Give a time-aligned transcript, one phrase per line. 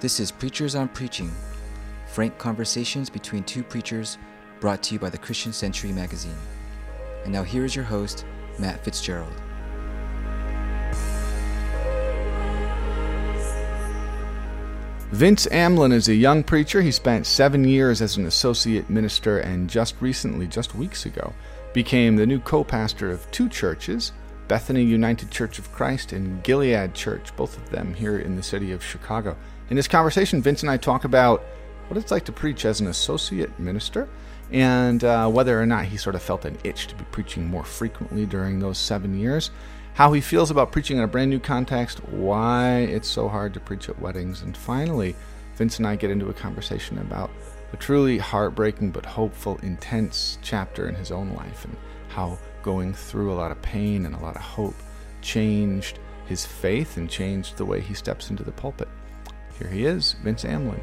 [0.00, 1.30] This is Preachers on Preaching,
[2.06, 4.16] frank conversations between two preachers
[4.58, 6.38] brought to you by the Christian Century magazine.
[7.24, 8.24] And now here is your host,
[8.58, 9.34] Matt Fitzgerald.
[15.12, 16.80] Vince Amlin is a young preacher.
[16.80, 21.32] He spent seven years as an associate minister and just recently, just weeks ago,
[21.72, 24.12] became the new co pastor of two churches
[24.46, 28.70] Bethany United Church of Christ and Gilead Church, both of them here in the city
[28.70, 29.36] of Chicago.
[29.68, 31.42] In this conversation, Vince and I talk about
[31.88, 34.08] what it's like to preach as an associate minister
[34.52, 37.64] and uh, whether or not he sort of felt an itch to be preaching more
[37.64, 39.50] frequently during those seven years,
[39.94, 43.60] how he feels about preaching in a brand new context, why it's so hard to
[43.60, 45.14] preach at weddings, and finally,
[45.56, 47.30] Vince and I get into a conversation about
[47.72, 51.76] a truly heartbreaking but hopeful, intense chapter in his own life and
[52.08, 54.74] how going through a lot of pain and a lot of hope
[55.22, 58.88] changed his faith and changed the way he steps into the pulpit.
[59.58, 60.80] Here he is, Vince Amlin.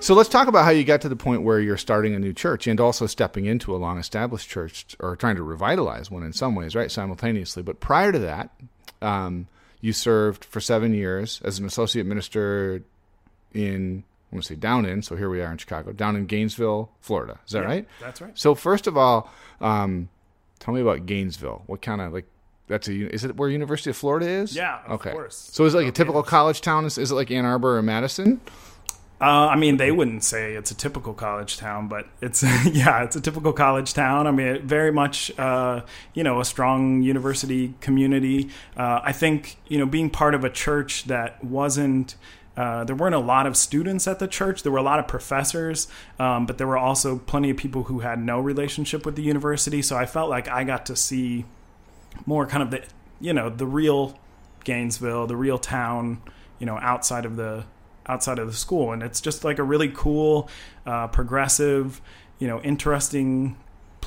[0.00, 2.32] So let's talk about how you got to the point where you're starting a new
[2.32, 6.32] church and also stepping into a long established church or trying to revitalize one in
[6.32, 6.90] some ways, right?
[6.90, 7.62] Simultaneously.
[7.62, 8.50] But prior to that,
[9.02, 9.48] um,
[9.80, 12.82] you served for seven years as an associate minister
[13.52, 16.26] in, I want to say down in, so here we are in Chicago, down in
[16.26, 17.40] Gainesville, Florida.
[17.46, 17.88] Is that Yeah, right?
[18.00, 18.38] That's right.
[18.38, 20.08] So first of all, um,
[20.60, 21.64] tell me about Gainesville.
[21.66, 22.26] What kind of like
[22.68, 24.54] that's a is it where University of Florida is?
[24.54, 25.12] Yeah, of okay.
[25.12, 25.50] course.
[25.52, 26.84] So is it like a typical college town?
[26.84, 28.40] Is, is it like Ann Arbor or Madison?
[29.20, 33.16] Uh, I mean, they wouldn't say it's a typical college town, but it's yeah, it's
[33.16, 34.26] a typical college town.
[34.26, 35.82] I mean, very much uh,
[36.14, 38.50] you know a strong university community.
[38.76, 42.16] Uh, I think you know being part of a church that wasn't.
[42.56, 44.64] Uh, there weren't a lot of students at the church.
[44.64, 45.86] There were a lot of professors,
[46.18, 49.80] um, but there were also plenty of people who had no relationship with the university.
[49.80, 51.44] So I felt like I got to see
[52.26, 52.82] more kind of the
[53.20, 54.18] you know the real
[54.64, 56.20] Gainesville, the real town,
[56.58, 57.64] you know, outside of the
[58.08, 60.48] outside of the school, and it's just like a really cool,
[60.86, 62.00] uh, progressive,
[62.38, 63.56] you know, interesting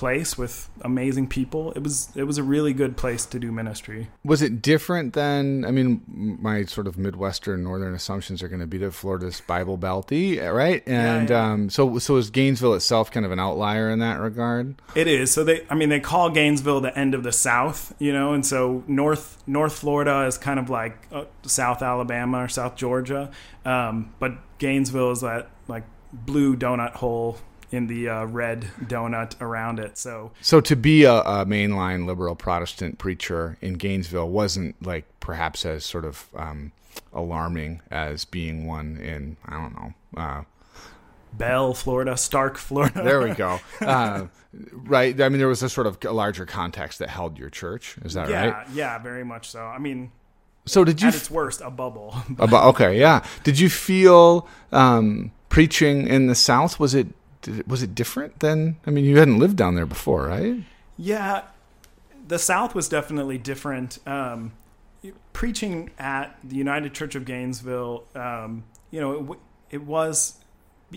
[0.02, 1.72] place with amazing people.
[1.74, 4.10] It was it was a really good place to do ministry.
[4.24, 5.64] Was it different than?
[5.64, 6.02] I mean,
[6.42, 10.82] my sort of Midwestern Northern assumptions are going to be that Florida's Bible Belty, right?
[10.88, 11.52] And yeah.
[11.52, 14.82] Um, so so is Gainesville itself kind of an outlier in that regard?
[14.96, 15.32] It is.
[15.32, 18.44] So they I mean they call Gainesville the end of the South, you know, and
[18.44, 23.30] so North North Florida is kind of like uh, South Alabama or South Georgia.
[23.66, 27.38] Um, but Gainesville is that like blue donut hole
[27.72, 29.98] in the uh, red donut around it.
[29.98, 35.66] So So to be a, a mainline liberal Protestant preacher in Gainesville wasn't like perhaps
[35.66, 36.72] as sort of um,
[37.14, 39.94] alarming as being one in I don't know.
[40.22, 40.44] Uh,
[41.34, 43.02] Bell, Florida, Starke, Florida.
[43.04, 43.60] there we go.
[43.82, 44.28] Uh,
[44.74, 45.20] right.
[45.22, 47.98] I mean, there was a sort of a larger context that held your church.
[48.04, 48.68] Is that yeah, right?
[48.74, 49.62] yeah, very much so.
[49.64, 50.12] I mean,
[50.66, 51.08] So did you?
[51.08, 52.16] at its worst, a bubble.
[52.38, 53.24] about okay, yeah.
[53.46, 57.08] Did you feel um, preaching in the South was it
[57.42, 58.78] did was it different than?
[58.86, 60.64] I mean, you hadn't lived down there before, right?
[60.98, 61.44] Yeah,
[62.28, 64.00] the South was definitely different.
[64.08, 64.54] Um,
[65.34, 69.40] preaching at the United Church of Gainesville, um, you know, it,
[69.76, 70.38] it was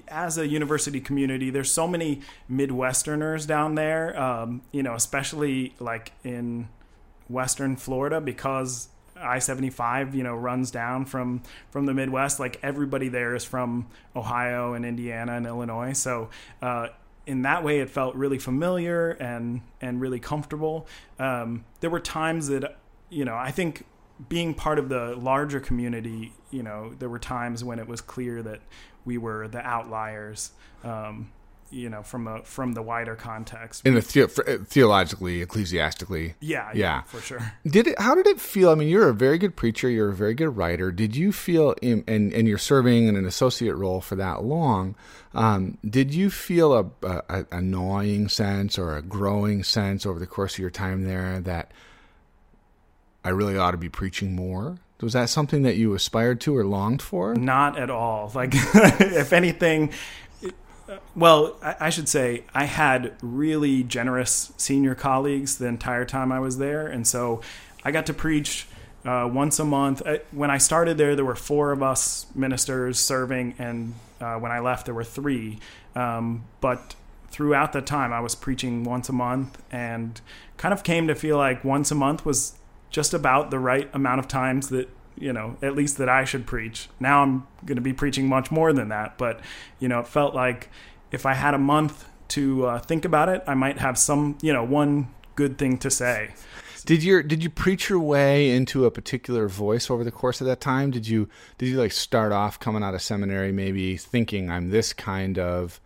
[0.08, 1.50] as a university community.
[1.50, 6.68] There's so many Midwesterners down there, um, you know, especially like in
[7.28, 12.40] Western Florida because I seventy five, you know, runs down from from the Midwest.
[12.40, 15.92] Like everybody there is from Ohio and Indiana and Illinois.
[15.92, 16.30] So
[16.62, 16.88] uh,
[17.26, 20.86] in that way, it felt really familiar and and really comfortable.
[21.18, 22.78] Um, there were times that
[23.10, 23.84] you know I think
[24.28, 28.42] being part of the larger community, you know, there were times when it was clear
[28.42, 28.60] that
[29.04, 30.52] we were the outliers.
[30.82, 31.30] Um,
[31.70, 33.86] you know, from a from the wider context.
[33.86, 34.24] In a the-
[34.60, 36.34] uh, theologically, ecclesiastically.
[36.40, 37.02] yeah, yeah, Yeah.
[37.02, 37.52] for sure.
[37.66, 37.98] Did it?
[37.98, 38.70] How did it feel?
[38.70, 39.88] I mean, you're a very good preacher.
[39.88, 40.92] You're a very good writer.
[40.92, 44.94] Did you feel, in, and and you're serving in an associate role for that long?
[45.34, 46.86] Um, did you feel a,
[47.28, 51.40] a a gnawing sense or a growing sense over the course of your time there
[51.40, 51.72] that
[53.24, 54.78] I really ought to be preaching more?
[55.00, 57.34] Was that something that you aspired to or longed for?
[57.34, 58.30] Not at all.
[58.34, 59.90] Like, if anything,
[61.14, 66.58] well, I, should say I had really generous senior colleagues the entire time I was
[66.58, 67.40] there, and so
[67.84, 68.66] I got to preach
[69.04, 70.02] uh, once a month.
[70.04, 74.52] Uh, When I started there, there were four of us ministers serving, and uh, when
[74.52, 75.58] I left, there were three.
[75.94, 76.94] Um, but
[77.28, 80.20] throughout the time, I was preaching once a month, and
[80.56, 82.56] kind of came to feel like once a month was
[82.90, 86.46] just about the right amount of times that you know at least that I should
[86.46, 86.88] preach.
[87.00, 89.40] Now I'm going to be preaching much more than that, but
[89.78, 90.70] you know it felt like
[91.10, 94.52] if I had a month to uh, think about it, I might have some you
[94.52, 96.30] know one good thing to say.
[96.84, 100.46] Did your did you preach your way into a particular voice over the course of
[100.46, 100.90] that time?
[100.90, 104.92] Did you did you like start off coming out of seminary maybe thinking I'm this
[104.92, 105.80] kind of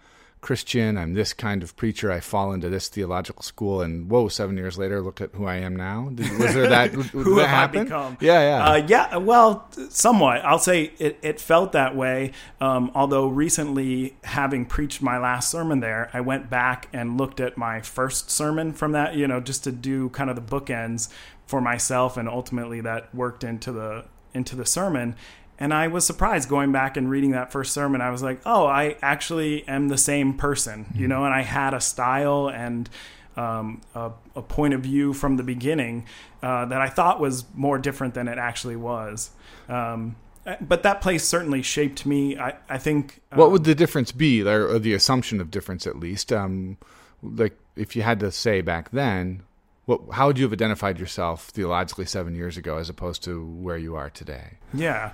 [0.49, 4.57] Christian, I'm this kind of preacher, I fall into this theological school, and whoa, seven
[4.57, 6.09] years later, look at who I am now.
[6.15, 6.91] Did, was there that?
[6.95, 7.81] who that have happen?
[7.81, 8.17] I become?
[8.19, 9.17] Yeah, yeah, uh, yeah.
[9.19, 10.43] Well, somewhat.
[10.47, 12.33] I'll say it, it felt that way.
[12.63, 17.59] Um, although recently, having preached my last sermon there, I went back and looked at
[17.59, 19.17] my first sermon from that.
[19.17, 21.11] You know, just to do kind of the bookends
[21.47, 25.15] for myself, and ultimately that worked into the into the sermon.
[25.61, 28.01] And I was surprised going back and reading that first sermon.
[28.01, 31.09] I was like, oh, I actually am the same person, you mm-hmm.
[31.09, 32.89] know, and I had a style and
[33.37, 36.07] um, a, a, point of view from the beginning
[36.43, 39.31] uh, that I thought was more different than it actually was.
[39.69, 40.17] Um,
[40.61, 42.39] but that place certainly shaped me.
[42.39, 43.21] I, I think.
[43.31, 46.33] Um, what would the difference be, or the assumption of difference at least?
[46.33, 46.79] Um,
[47.23, 49.43] like, if you had to say back then,
[49.85, 53.79] what, how would you have identified yourself theologically seven years ago as opposed to where
[53.79, 54.59] you are today?
[54.75, 55.13] Yeah.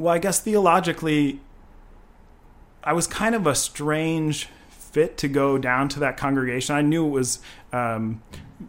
[0.00, 1.40] Well, I guess theologically,
[2.82, 6.74] I was kind of a strange fit to go down to that congregation.
[6.74, 8.22] I knew it was um,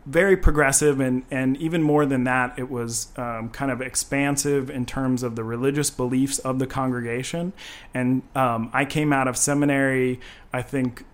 [0.05, 4.85] very progressive, and, and even more than that, it was um, kind of expansive in
[4.85, 7.53] terms of the religious beliefs of the congregation.
[7.93, 10.19] And um, I came out of seminary,
[10.51, 11.05] I think,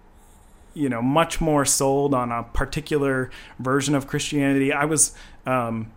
[0.73, 3.29] you know, much more sold on a particular
[3.59, 4.73] version of Christianity.
[4.73, 5.13] I was,
[5.45, 5.91] um,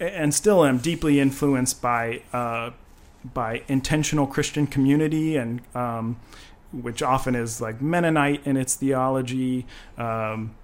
[0.00, 2.70] and still am deeply influenced by uh,
[3.24, 6.20] by intentional Christian community and um,
[6.72, 9.66] which often is like Mennonite in its theology,
[9.98, 10.54] um,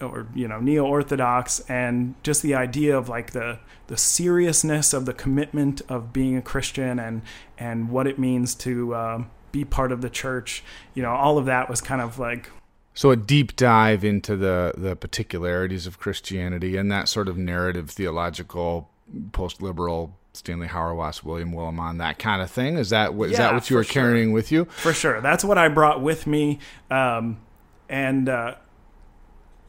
[0.00, 3.58] or you know neo orthodox, and just the idea of like the
[3.88, 7.22] the seriousness of the commitment of being a Christian and
[7.58, 10.62] and what it means to uh, be part of the church.
[10.94, 12.50] You know, all of that was kind of like
[12.94, 17.90] so a deep dive into the the particularities of Christianity and that sort of narrative
[17.90, 18.90] theological
[19.32, 22.76] post liberal Stanley Hauerwas, William Willimon, that kind of thing.
[22.76, 23.92] Is that what, yeah, is that what you were sure.
[23.92, 24.66] carrying with you?
[24.66, 26.58] For sure, that's what I brought with me,
[26.90, 27.40] um,
[27.88, 28.54] and uh,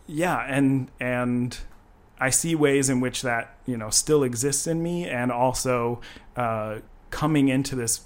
[0.08, 1.58] yeah, and and
[2.19, 6.02] I see ways in which that you know still exists in me, and also
[6.36, 6.80] uh,
[7.10, 8.02] coming into this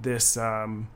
[0.00, 0.88] this um,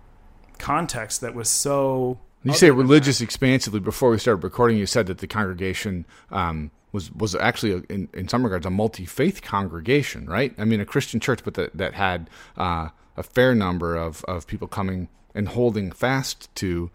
[0.58, 2.19] context that was so.
[2.44, 3.81] You say religious expansively.
[3.81, 8.09] Before we started recording, you said that the congregation um, was was actually a, in
[8.12, 10.53] in some regards a multi faith congregation, right?
[10.59, 14.47] I mean, a Christian church, but that that had uh, a fair number of of
[14.47, 16.91] people coming and holding fast to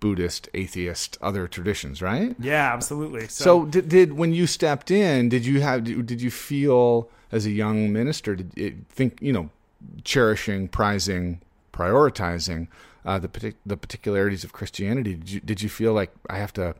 [0.00, 2.36] Buddhist, atheist, other traditions, right?
[2.38, 3.28] Yeah, absolutely.
[3.28, 7.46] So, so did, did when you stepped in, did you have did you feel as
[7.46, 9.50] a young minister, did you think you know
[10.04, 11.40] cherishing, prizing,
[11.72, 12.68] prioritizing
[13.04, 15.14] uh, the partic- the particularities of Christianity?
[15.14, 16.74] Did you did you feel like I have to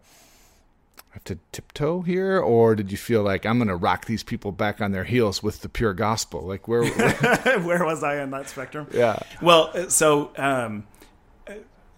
[1.19, 4.53] have to tiptoe here, or did you feel like I'm going to rock these people
[4.53, 6.43] back on their heels with the pure gospel?
[6.43, 8.87] Like where where, where was I on that spectrum?
[8.93, 9.19] Yeah.
[9.43, 10.87] Well, uh, so um,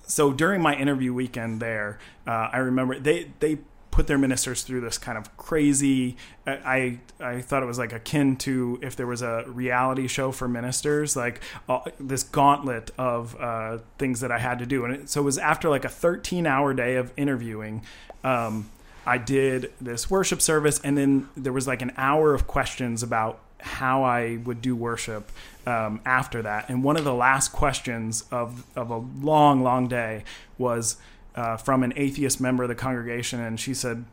[0.07, 3.59] so during my interview weekend there, uh, I remember they they
[3.91, 6.17] put their ministers through this kind of crazy.
[6.47, 10.33] Uh, I I thought it was like akin to if there was a reality show
[10.33, 14.87] for ministers, like uh, this gauntlet of uh, things that I had to do.
[14.87, 17.85] And it, so it was after like a 13 hour day of interviewing.
[18.25, 18.71] Um,
[19.11, 23.41] I did this worship service, and then there was like an hour of questions about
[23.59, 25.33] how I would do worship
[25.67, 26.69] um, after that.
[26.69, 30.23] And one of the last questions of of a long, long day
[30.59, 30.97] was
[31.35, 34.05] uh, from an atheist member of the congregation, and she said,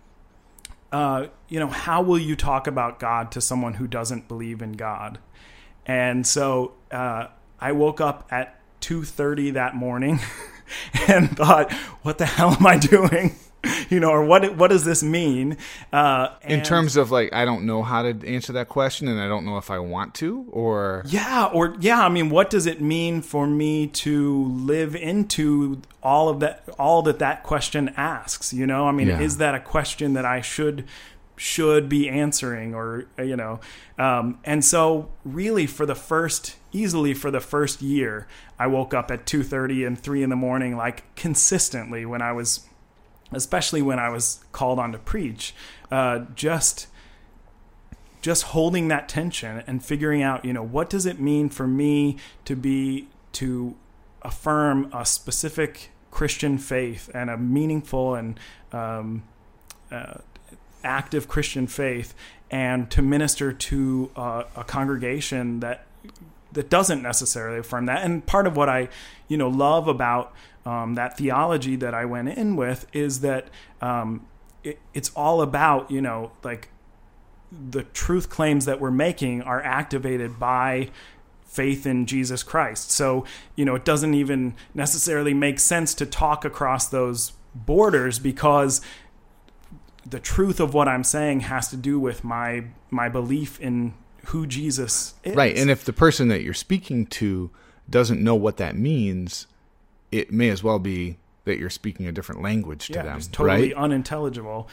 [0.92, 4.72] uh, "You know, how will you talk about God to someone who doesn't believe in
[4.72, 5.20] God?"
[5.86, 7.28] And so uh,
[7.62, 10.22] I woke up at two thirty that morning
[11.08, 13.36] and thought, "What the hell am I doing?"
[13.90, 15.58] you know, or what what does this mean?
[15.92, 19.28] Uh, in terms of like, I don't know how to answer that question, and I
[19.28, 22.04] don't know if I want to, or yeah, or yeah.
[22.04, 27.02] I mean, what does it mean for me to live into all of that, all
[27.04, 28.54] that that question asks?
[28.54, 29.20] You know, I mean, yeah.
[29.20, 30.86] is that a question that I should
[31.36, 33.60] should be answering, or you know,
[33.98, 38.28] um, and so really for the first easily for the first year
[38.60, 42.67] i woke up at 2.30 and 3 in the morning like consistently when i was
[43.32, 45.54] especially when I was called on to preach,
[45.92, 46.88] uh, just
[48.22, 52.18] just holding that tension and figuring out, you know, what does it mean for me
[52.46, 53.76] to be to
[54.24, 58.40] affirm a specific Christian faith and a meaningful and
[58.72, 59.24] um,
[59.92, 60.16] uh,
[60.84, 62.16] active Christian faith
[62.50, 65.86] and to minister to uh, a congregation that
[66.54, 68.04] that doesn't necessarily affirm that.
[68.04, 68.90] And part of what I,
[69.28, 70.34] you know, love about
[70.68, 73.48] um, that theology that I went in with is that
[73.82, 74.28] um,
[74.66, 76.68] it, it's all about, you know, like
[77.50, 80.90] the truth claims that we're making are activated by
[81.46, 82.92] faith in Jesus Christ.
[82.92, 83.24] So,
[83.56, 88.82] you know, it doesn't even necessarily make sense to talk across those borders because
[90.06, 93.94] the truth of what I'm saying has to do with my my belief in
[94.26, 95.34] who Jesus is.
[95.34, 95.58] Right.
[95.58, 97.52] And if the person that you're speaking to
[97.90, 99.48] doesn't know what that means,
[100.12, 103.18] it may as well be that you're speaking a different language to yeah, them.
[103.18, 103.74] It's totally right?
[103.74, 104.68] unintelligible.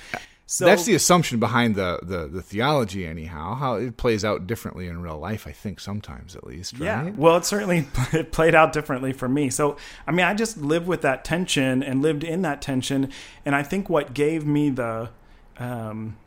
[0.47, 3.55] So That's the assumption behind the, the, the theology, anyhow.
[3.55, 6.75] How it plays out differently in real life, I think, sometimes at least.
[6.75, 6.83] Right?
[6.83, 9.49] Yeah, well, it certainly it played out differently for me.
[9.49, 13.11] So, I mean, I just lived with that tension and lived in that tension,
[13.47, 15.09] and I think what gave me the
[15.57, 16.19] um,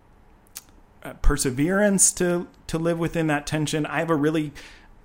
[1.03, 3.85] uh, perseverance to to live within that tension.
[3.85, 4.51] I have a really,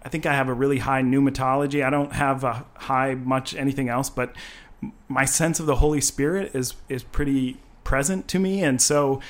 [0.04, 1.84] I think I have a really high pneumatology.
[1.84, 4.34] I don't have a high much anything else, but
[5.08, 9.20] my sense of the Holy Spirit is is pretty present to me, and so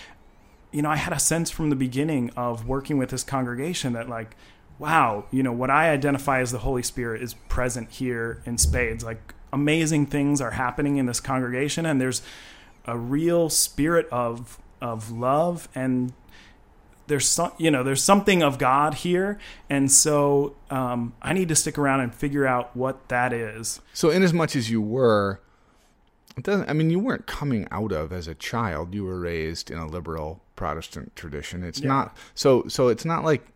[0.73, 4.09] you know, I had a sense from the beginning of working with this congregation that
[4.09, 4.35] like,
[4.79, 9.05] wow, you know, what I identify as the Holy Spirit is present here in spades.
[9.05, 12.23] Like amazing things are happening in this congregation and there's
[12.87, 16.12] a real spirit of of love and
[17.06, 21.56] there's some you know there's something of God here and so um, I need to
[21.56, 23.80] stick around and figure out what that is.
[23.92, 25.40] So, in as much as you were,
[26.37, 26.68] it doesn't.
[26.71, 28.94] I mean, you weren't coming out of as a child.
[28.94, 31.62] You were raised in a liberal Protestant tradition.
[31.62, 31.88] It's Yeah.
[31.88, 32.64] not so.
[32.68, 33.47] So it's not like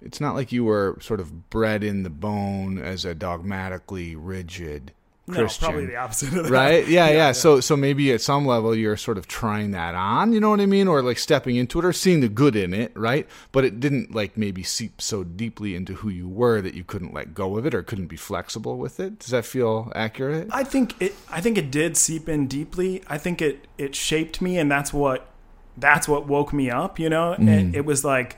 [0.00, 4.92] it's not like you were sort of bred in the bone as a dogmatically rigid
[5.26, 5.64] Christian.
[5.64, 6.50] No, probably the opposite of that.
[6.50, 10.32] right yeah, yeah so so maybe at some level you're sort of trying that on
[10.32, 12.74] you know what i mean or like stepping into it or seeing the good in
[12.74, 16.74] it right but it didn't like maybe seep so deeply into who you were that
[16.74, 19.90] you couldn't let go of it or couldn't be flexible with it does that feel
[19.94, 21.14] accurate I think it.
[21.30, 23.02] I think it did seep in deeply.
[23.06, 25.28] I think it it shaped me, and that's what
[25.76, 26.98] that's what woke me up.
[26.98, 27.48] You know, mm.
[27.48, 28.36] and it was like,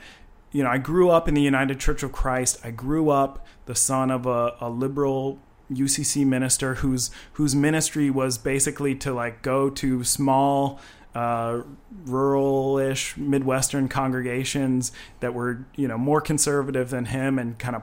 [0.52, 2.59] you know, I grew up in the United Church of Christ.
[2.64, 5.38] I grew up the son of a, a liberal
[5.73, 10.80] UCC minister whose whose ministry was basically to like go to small.
[11.14, 11.62] Uh,
[12.04, 17.80] rural-ish Midwestern congregations that were, you know, more conservative than him, and kind of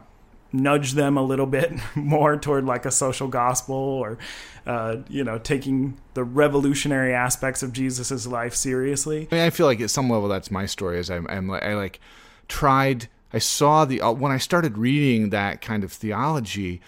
[0.54, 4.18] nudge them a little bit more toward like a social gospel or
[4.66, 9.28] uh, you know taking the revolutionary aspects of Jesus's life seriously.
[9.32, 11.00] I mean, I feel like at some level that's my story.
[11.00, 12.00] Is I'm, I'm like, I like
[12.48, 13.10] tried.
[13.34, 16.82] I saw the uh, when I started reading that kind of theology.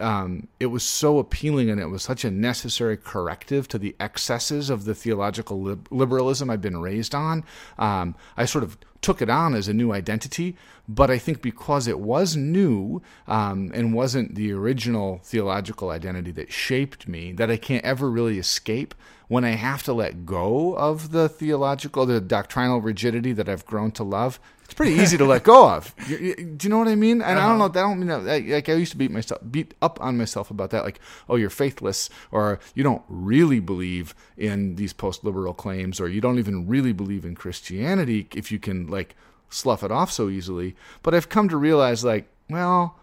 [0.00, 4.70] Um, it was so appealing and it was such a necessary corrective to the excesses
[4.70, 7.44] of the theological lib- liberalism I've been raised on.
[7.78, 10.56] Um, I sort of took it on as a new identity,
[10.88, 16.52] but I think because it was new um, and wasn't the original theological identity that
[16.52, 18.94] shaped me, that I can't ever really escape
[19.28, 23.92] when I have to let go of the theological, the doctrinal rigidity that I've grown
[23.92, 25.94] to love, it's pretty easy to let go of.
[26.06, 27.22] You- you- Do you know what I mean?
[27.22, 27.68] And I don't uh-huh.
[27.72, 27.80] know.
[27.80, 28.22] I don't mean that.
[28.24, 30.84] Like like, I used to beat myself, beat up on myself about that.
[30.84, 36.20] Like, oh, you're faithless, or you don't really believe in these post-liberal claims, or you
[36.20, 39.16] don't even really believe in Christianity if you can like
[39.48, 40.76] slough it off so easily.
[41.02, 42.96] But I've come to realize, like, well,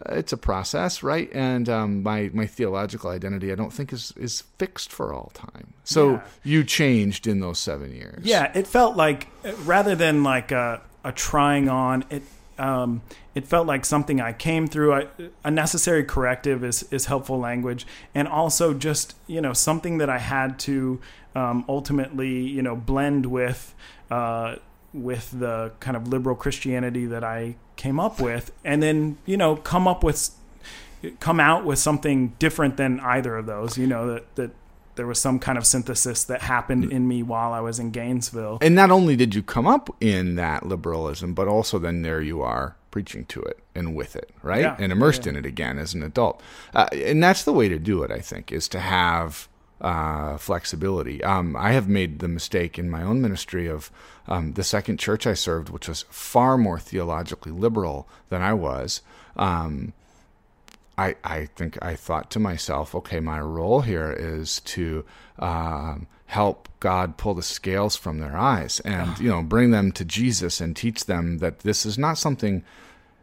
[0.00, 1.28] uh, it's a process, right?
[1.34, 5.74] And um, my my theological identity, I don't think is is fixed for all time.
[5.84, 6.22] So Yeah.
[6.44, 8.24] you changed in those seven years.
[8.24, 12.22] Yeah, it felt like uh, rather than like a, a trying on it.
[12.58, 13.00] Um,
[13.34, 14.92] it felt like something I came through.
[14.92, 15.06] I,
[15.42, 20.18] a necessary corrective is is helpful language, and also just you know something that I
[20.18, 21.00] had to
[21.34, 23.74] um, ultimately you know blend with
[24.10, 24.56] uh,
[24.92, 29.56] with the kind of liberal Christianity that I came up with, and then you know
[29.56, 30.30] come up with
[31.18, 33.78] come out with something different than either of those.
[33.78, 34.50] You know that that
[35.00, 38.58] there was some kind of synthesis that happened in me while I was in Gainesville.
[38.60, 42.42] And not only did you come up in that liberalism, but also then there you
[42.42, 44.60] are preaching to it and with it, right?
[44.60, 44.76] Yeah.
[44.78, 46.42] And immersed in it again as an adult.
[46.74, 49.48] Uh, and that's the way to do it, I think, is to have
[49.80, 51.24] uh, flexibility.
[51.24, 53.90] Um, I have made the mistake in my own ministry of
[54.28, 59.00] um, the second church I served, which was far more theologically liberal than I was.
[59.34, 59.94] Um,
[60.98, 65.04] I, I think I thought to myself, okay, my role here is to
[65.38, 70.04] um, help God pull the scales from their eyes and you know bring them to
[70.04, 72.64] Jesus and teach them that this is not something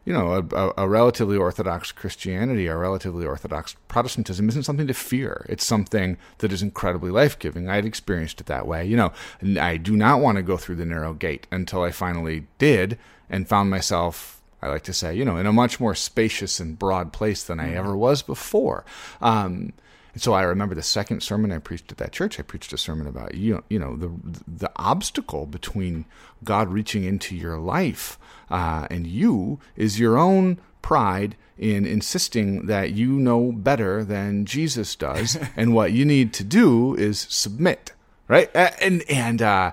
[0.07, 5.45] you know, a, a, relatively orthodox Christianity or relatively orthodox Protestantism isn't something to fear.
[5.49, 7.67] It's something that is incredibly life giving.
[7.67, 8.85] I had experienced it that way.
[8.85, 9.11] You know,
[9.59, 12.97] I do not want to go through the narrow gate until I finally did
[13.29, 16.77] and found myself, I like to say, you know, in a much more spacious and
[16.79, 17.77] broad place than I mm-hmm.
[17.77, 18.85] ever was before.
[19.21, 19.73] Um,
[20.13, 22.39] and so I remember the second sermon I preached at that church.
[22.39, 24.11] I preached a sermon about you know, you know the
[24.47, 26.05] the obstacle between
[26.43, 28.17] God reaching into your life
[28.49, 34.95] uh, and you is your own pride in insisting that you know better than Jesus
[34.95, 37.93] does, and what you need to do is submit,
[38.27, 38.49] right?
[38.55, 39.71] And and uh,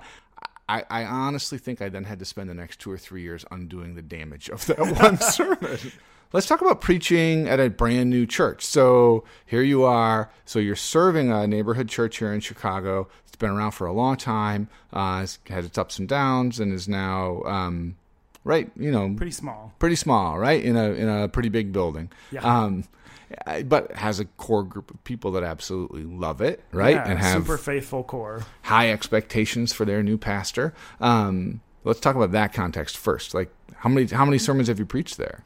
[0.69, 3.45] I, I, honestly think I then had to spend the next two or three years
[3.51, 5.79] undoing the damage of that one sermon.
[6.33, 8.65] Let's talk about preaching at a brand new church.
[8.65, 10.31] So here you are.
[10.45, 13.09] So you're serving a neighborhood church here in Chicago.
[13.27, 14.69] It's been around for a long time.
[14.93, 17.97] Uh, it's had its ups and downs, and is now um,
[18.43, 18.71] right.
[18.77, 19.75] You know, pretty small.
[19.79, 20.63] Pretty small, right?
[20.63, 22.11] In a in a pretty big building.
[22.33, 22.41] Yeah.
[22.41, 22.85] Um,
[23.67, 26.97] but has a core group of people that absolutely love it, right?
[26.97, 28.45] Yeah, and have super faithful core.
[28.63, 30.75] High expectations for their new pastor.
[31.01, 33.35] Um, let's talk about that context first.
[33.35, 35.45] Like, how many how many sermons have you preached there?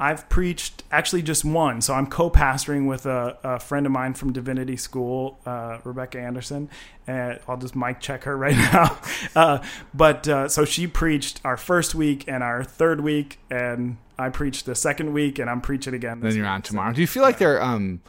[0.00, 1.82] I've preached actually just one.
[1.82, 6.70] So I'm co-pastoring with a, a friend of mine from Divinity School, uh, Rebecca Anderson,
[7.06, 8.98] and I'll just mic check her right now.
[9.36, 14.30] Uh, but uh, so she preached our first week and our third week, and I
[14.30, 16.20] preached the second week, and I'm preaching again.
[16.20, 16.94] Then you're on tomorrow.
[16.94, 18.00] Do you feel like they're um,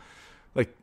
[0.55, 0.74] like?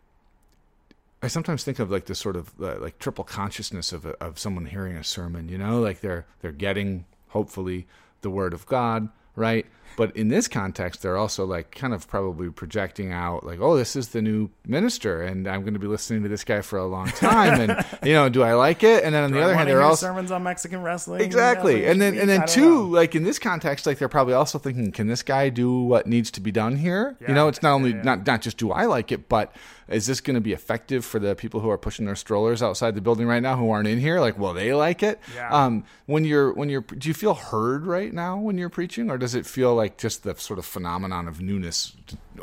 [1.23, 4.67] I sometimes think of like this sort of uh, like triple consciousness of of someone
[4.67, 5.49] hearing a sermon.
[5.49, 7.87] You know, like they're they're getting hopefully
[8.21, 9.67] the word of God right?
[9.97, 13.97] But in this context, they're also like kind of probably projecting out like, oh, this
[13.97, 16.87] is the new minister, and I'm going to be listening to this guy for a
[16.87, 19.05] long time, and you know, do I like it?
[19.05, 21.87] And then on do the I other hand, they're also sermons on Mexican wrestling, exactly.
[21.87, 22.83] And then and then two, know.
[22.87, 26.31] like in this context, like they're probably also thinking, can this guy do what needs
[26.33, 27.17] to be done here?
[27.21, 27.29] Yeah.
[27.29, 28.03] You know, it's not only yeah.
[28.03, 29.55] not not just do I like it, but
[29.89, 32.95] is this going to be effective for the people who are pushing their strollers outside
[32.95, 34.21] the building right now who aren't in here?
[34.21, 35.19] Like, will they like it?
[35.35, 35.51] Yeah.
[35.51, 39.19] Um, when you're when you're, do you feel heard right now when you're preaching, or
[39.19, 41.97] does it feel like just the sort of phenomenon of newness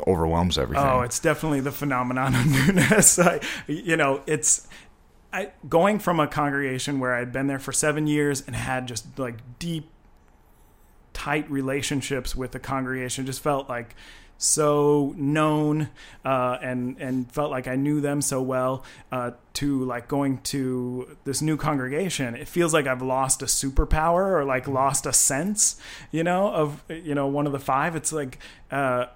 [0.06, 0.84] overwhelms everything?
[0.84, 3.18] Oh, it's definitely the phenomenon of newness.
[3.18, 4.66] I, you know, it's.
[5.32, 9.18] I, going from a congregation where I'd been there for seven years and had just
[9.18, 9.90] like deep,
[11.12, 13.94] tight relationships with the congregation, just felt like
[14.38, 15.88] so known
[16.24, 21.16] uh, and and felt like I knew them so well uh, to like going to
[21.24, 22.34] this new congregation.
[22.34, 26.84] It feels like I've lost a superpower or like lost a sense you know of
[26.88, 27.96] you know one of the five.
[27.96, 28.38] It's like
[28.70, 29.06] uh,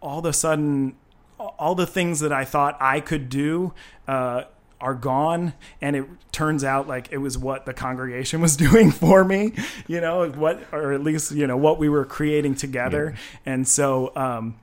[0.00, 0.96] all of a sudden
[1.38, 3.74] all the things that I thought I could do
[4.06, 4.44] uh,
[4.80, 9.24] are gone and it turns out like it was what the congregation was doing for
[9.24, 9.52] me
[9.86, 13.14] you know what or at least you know what we were creating together.
[13.14, 13.52] Yeah.
[13.52, 14.56] and so um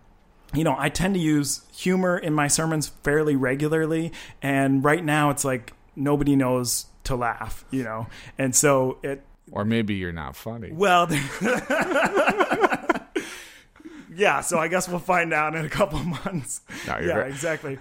[0.53, 4.11] you know, I tend to use humor in my sermons fairly regularly,
[4.41, 9.23] and right now it's like nobody knows to laugh, you know, and so it.
[9.51, 10.71] Or maybe you're not funny.
[10.71, 11.09] Well,
[14.15, 14.41] yeah.
[14.41, 16.61] So I guess we'll find out in a couple months.
[16.87, 17.27] No, yeah, right.
[17.27, 17.77] exactly.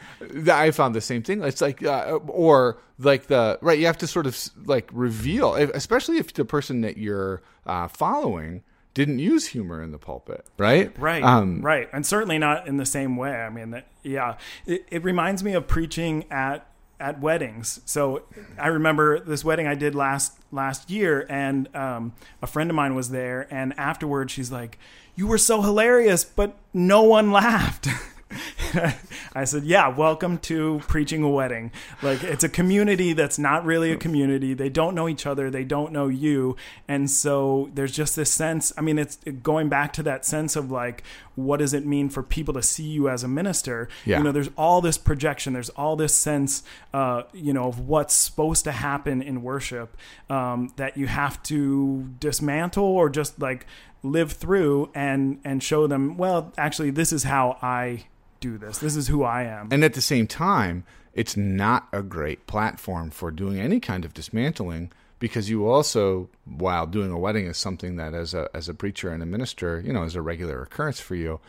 [0.51, 1.45] I found the same thing.
[1.45, 3.79] It's like, uh, or like the right.
[3.79, 8.63] You have to sort of like reveal, especially if the person that you're uh, following
[8.95, 10.97] didn't use humor in the pulpit, right?
[10.99, 13.33] Right, um, right, and certainly not in the same way.
[13.33, 16.67] I mean, that, yeah, it, it reminds me of preaching at
[16.99, 17.81] at weddings.
[17.87, 18.25] So
[18.59, 22.95] I remember this wedding I did last last year, and um, a friend of mine
[22.95, 24.79] was there, and afterwards she's like,
[25.17, 27.89] "You were so hilarious, but no one laughed."
[29.35, 31.73] I said, "Yeah, welcome to preaching a wedding.
[32.03, 34.55] Like it's a community that's not really a community.
[34.55, 35.51] They don't know each other.
[35.51, 38.73] They don't know you, and so there's just this sense.
[38.77, 41.03] I mean, it's going back to that sense of like,
[41.35, 43.89] what does it mean for people to see you as a minister?
[44.05, 44.19] Yeah.
[44.19, 45.53] You know, there's all this projection.
[45.53, 46.63] There's all this sense,
[46.95, 49.97] uh, you know, of what's supposed to happen in worship
[50.29, 53.67] um, that you have to dismantle or just like
[54.03, 58.03] live through and and show them well actually this is how i
[58.41, 58.79] do this.
[58.79, 59.69] This is who I am.
[59.71, 64.15] And at the same time, it's not a great platform for doing any kind of
[64.15, 68.75] dismantling because you also, while doing a wedding is something that as a as a
[68.75, 71.41] preacher and a minister, you know, is a regular occurrence for you.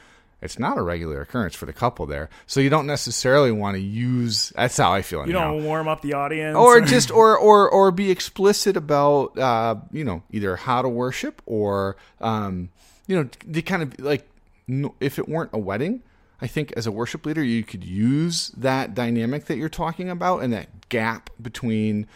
[0.42, 3.82] It's not a regular occurrence for the couple there, so you don't necessarily want to
[3.82, 4.52] use.
[4.56, 5.26] That's how I feel.
[5.28, 9.76] You don't warm up the audience, or just or or or be explicit about, uh,
[9.92, 12.70] you know, either how to worship or, um,
[13.06, 14.28] you know, the kind of like
[15.00, 16.02] if it weren't a wedding,
[16.42, 20.40] I think as a worship leader, you could use that dynamic that you're talking about
[20.40, 22.08] and that gap between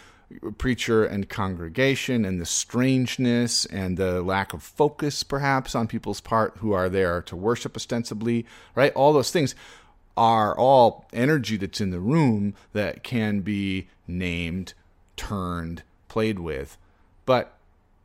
[0.58, 6.58] preacher and congregation and the strangeness and the lack of focus perhaps on people's part
[6.58, 8.92] who are there to worship ostensibly right?
[8.94, 9.54] All those things
[10.18, 14.74] are all energy that's in the room that can be named
[15.16, 16.78] turned played with.
[17.26, 17.55] But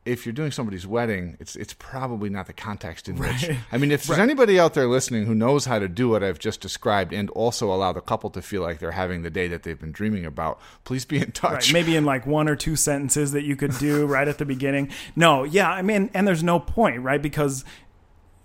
[0.03, 3.49] if you're doing somebody's wedding, it's it's probably not the context in which.
[3.71, 4.23] I mean, if there's Right.
[4.23, 7.71] anybody out there listening who knows how to do what I've just described and also
[7.71, 10.59] allow the couple to feel like they're having the day that they've been dreaming about,
[10.85, 11.71] please be in touch.
[11.71, 14.45] Right, maybe in like one or two sentences that you could do right at the
[14.45, 14.89] beginning.
[15.15, 17.21] No, yeah, I mean, and there's no point, right?
[17.21, 17.63] Because,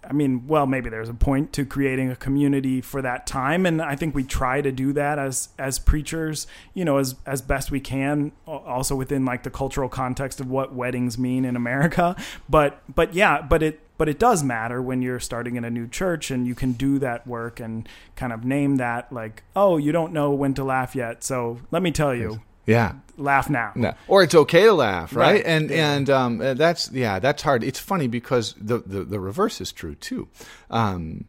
[0.08, 3.82] I mean, well, maybe there's a point to creating a community for that time, and
[3.82, 7.70] I think we try to do that as as preachers, you know, as as best
[7.70, 12.16] we can, also within like the cultural context of what weddings mean in America.
[12.48, 15.88] But but yeah, but it but it does matter when you're starting in a new
[15.88, 19.90] church and you can do that work and kind of name that like, oh, you
[19.90, 22.94] don't know when to laugh yet, so let me tell you yeah.
[23.16, 23.72] Laugh now.
[23.74, 23.94] No.
[24.08, 25.34] Or it's okay to laugh, right?
[25.36, 25.42] Right.
[25.46, 25.92] And Yeah.
[25.92, 27.64] and um, uh, that's yeah, that's hard.
[27.64, 30.28] It's funny because the the, the reverse is true too.
[30.70, 31.24] Um,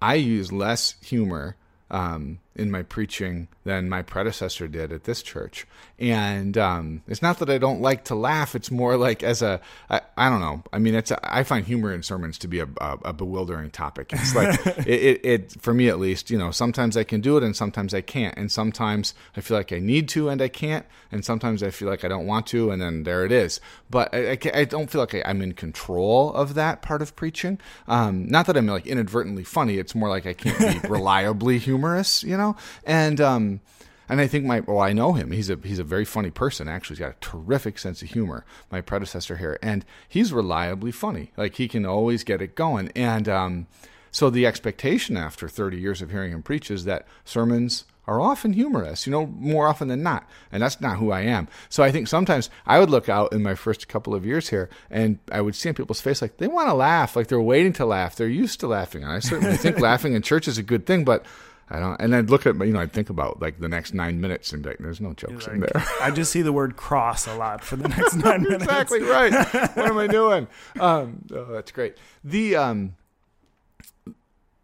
[0.00, 1.56] I use less humor
[1.90, 5.66] um, in my preaching than my predecessor did at this church,
[5.98, 8.54] and um, it's not that I don't like to laugh.
[8.54, 10.62] It's more like as a I, I don't know.
[10.72, 13.70] I mean, it's a, I find humor in sermons to be a, a, a bewildering
[13.70, 14.10] topic.
[14.12, 16.30] It's like it, it, it for me at least.
[16.30, 19.56] You know, sometimes I can do it and sometimes I can't, and sometimes I feel
[19.56, 22.46] like I need to and I can't, and sometimes I feel like I don't want
[22.48, 23.60] to, and then there it is.
[23.90, 27.16] But I, I, I don't feel like I, I'm in control of that part of
[27.16, 27.58] preaching.
[27.86, 29.78] Um, not that I'm like inadvertently funny.
[29.78, 31.77] It's more like I can't be reliably humorous,
[32.22, 32.56] you know.
[32.84, 33.60] And um,
[34.08, 35.32] and I think my well, I know him.
[35.32, 36.68] He's a he's a very funny person.
[36.68, 38.44] Actually, he's got a terrific sense of humor.
[38.70, 41.32] My predecessor here, and he's reliably funny.
[41.36, 42.90] Like he can always get it going.
[42.94, 43.66] And um,
[44.10, 48.54] so the expectation after 30 years of hearing him preach is that sermons are often
[48.54, 50.26] humorous, you know, more often than not.
[50.50, 51.46] And that's not who I am.
[51.68, 54.70] So I think sometimes I would look out in my first couple of years here
[54.90, 57.74] and I would see on people's face like they want to laugh, like they're waiting
[57.74, 58.16] to laugh.
[58.16, 59.02] They're used to laughing.
[59.02, 61.26] And I certainly think laughing in church is a good thing, but
[61.70, 62.00] I don't.
[62.00, 64.62] And I'd look at, you know, I'd think about like the next nine minutes and
[64.62, 65.84] be like, there's no jokes in there.
[66.00, 68.64] I just see the word cross a lot for the next nine minutes.
[68.64, 69.32] exactly right.
[69.76, 70.48] What am I doing?
[70.80, 71.96] Um, oh, that's great.
[72.24, 72.96] The um,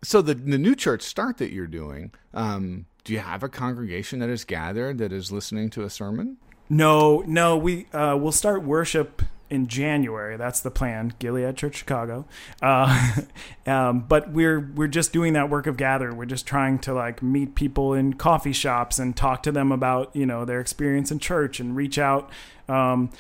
[0.03, 2.13] so the the new church start that you're doing.
[2.33, 6.39] Um, do you have a congregation that is gathered that is listening to a sermon?
[6.71, 10.37] No, no, we uh, we'll start worship in January.
[10.37, 11.15] That's the plan.
[11.19, 12.27] Gilead Church Chicago.
[12.63, 13.17] Uh,
[13.67, 16.15] um, but we're we're just doing that work of gather.
[16.15, 20.15] We're just trying to like meet people in coffee shops and talk to them about
[20.15, 22.31] you know their experience in church and reach out.
[22.69, 23.11] Um,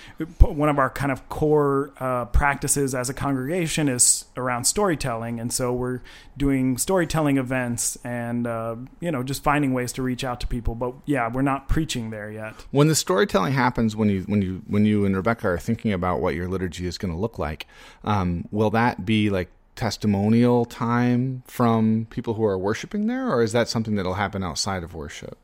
[0.40, 5.52] one of our kind of core uh, practices as a congregation is around storytelling, and
[5.52, 6.00] so we're
[6.36, 10.74] doing storytelling events and uh, you know just finding ways to reach out to people.
[10.74, 12.54] But yeah, we're not preaching there yet.
[12.70, 16.20] When the storytelling happens, when you when you when you and Rebecca are thinking about
[16.20, 17.66] what your liturgy is going to look like,
[18.04, 23.52] um, will that be like testimonial time from people who are worshiping there, or is
[23.52, 25.36] that something that'll happen outside of worship?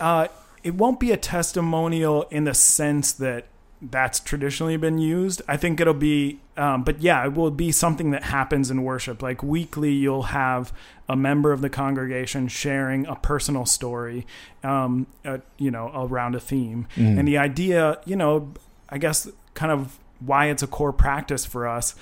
[0.00, 0.28] Uh,
[0.64, 3.46] it won't be a testimonial in the sense that
[3.82, 5.42] that's traditionally been used.
[5.46, 9.20] I think it'll be, um, but yeah, it will be something that happens in worship.
[9.20, 10.72] Like weekly, you'll have
[11.06, 14.26] a member of the congregation sharing a personal story,
[14.62, 16.86] um, uh, you know, around a theme.
[17.18, 18.54] And the idea, you know,
[18.88, 21.94] I guess kind of why it's a core practice for us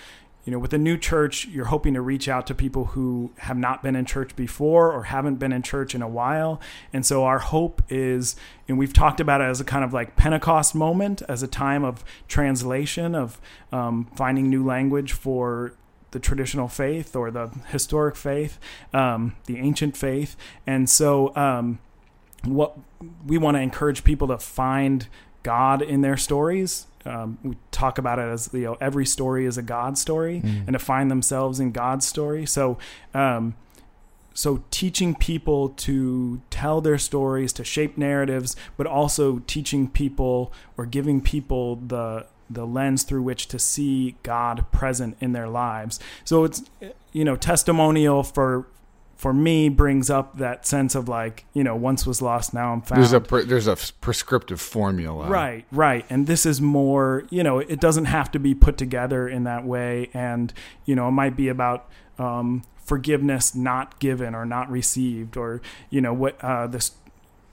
[0.45, 3.57] you know, with a new church, you're hoping to reach out to people who have
[3.57, 6.61] not been in church before or haven't been in church in a while.
[6.93, 8.35] And so our hope is,
[8.67, 11.85] and we've talked about it as a kind of like Pentecost moment, as a time
[11.85, 15.75] of translation, of um, finding new language for
[16.11, 18.59] the traditional faith or the historic faith,
[18.93, 20.37] um, the ancient faith.
[20.67, 21.79] And so, um,
[22.45, 22.77] what
[23.25, 25.07] we want to encourage people to find
[25.43, 26.87] God in their stories.
[27.05, 30.73] Um, we talk about it as you know every story is a God story, and
[30.75, 32.47] to find themselves in God's story.
[32.47, 32.79] So,
[33.15, 33.55] um,
[34.35, 40.87] so teaching people to tell their stories, to shape narratives, but also teaching people or
[40.87, 45.99] giving people the the lens through which to see God present in their lives.
[46.25, 46.63] So it's
[47.13, 48.67] you know testimonial for
[49.23, 52.83] for me brings up that sense of like you know once was lost now I'm
[52.83, 53.01] found.
[53.01, 56.05] There's a pre- there's a prescriptive formula, Right, right.
[56.11, 59.65] And this is more, you know, it doesn't have to be put together in that
[59.65, 60.11] way.
[60.13, 60.53] And,
[60.87, 66.01] you know, it might be about um, forgiveness not given or not received or, you
[66.01, 66.91] know, what uh, this,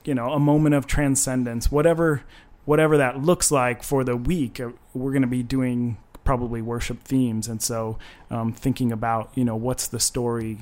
[0.04, 2.24] you know, a moment of transcendence, whatever,
[2.66, 4.60] whatever that looks like for the week.
[4.60, 7.48] uh, We're going to be doing probably worship themes.
[7.48, 8.00] And so
[8.32, 10.58] um, thinking about, you know, what's the story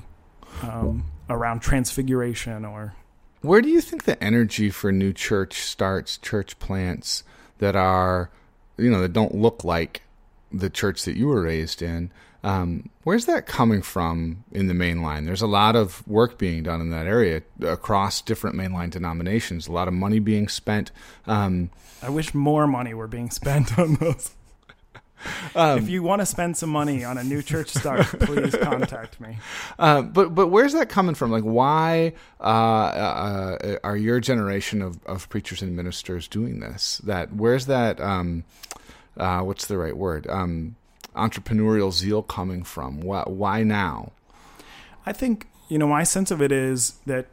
[0.63, 2.95] um, around transfiguration or
[3.41, 7.23] Where do you think the energy for new church starts, church plants?
[7.59, 8.29] that are,
[8.77, 10.03] you know, that don't look like
[10.51, 12.11] the church that you were raised in.
[12.43, 15.25] Um, where's that coming from in the mainline?
[15.25, 19.67] There's a lot of work being done in that area across different mainline denominations.
[19.67, 20.91] A lot of money being spent.
[21.25, 24.31] Um, I wish more money were being spent on those.
[25.55, 29.19] Um, if you want to spend some money on a new church start, please contact
[29.19, 29.37] me.
[29.79, 31.31] Uh, but but where's that coming from?
[31.31, 36.99] Like, why uh, uh, are your generation of, of preachers and ministers doing this?
[36.99, 37.99] That where's that?
[37.99, 38.43] Um,
[39.17, 40.27] uh, what's the right word?
[40.29, 40.75] Um,
[41.15, 43.01] entrepreneurial zeal coming from?
[43.01, 44.11] Why, why now?
[45.05, 47.27] I think you know my sense of it is that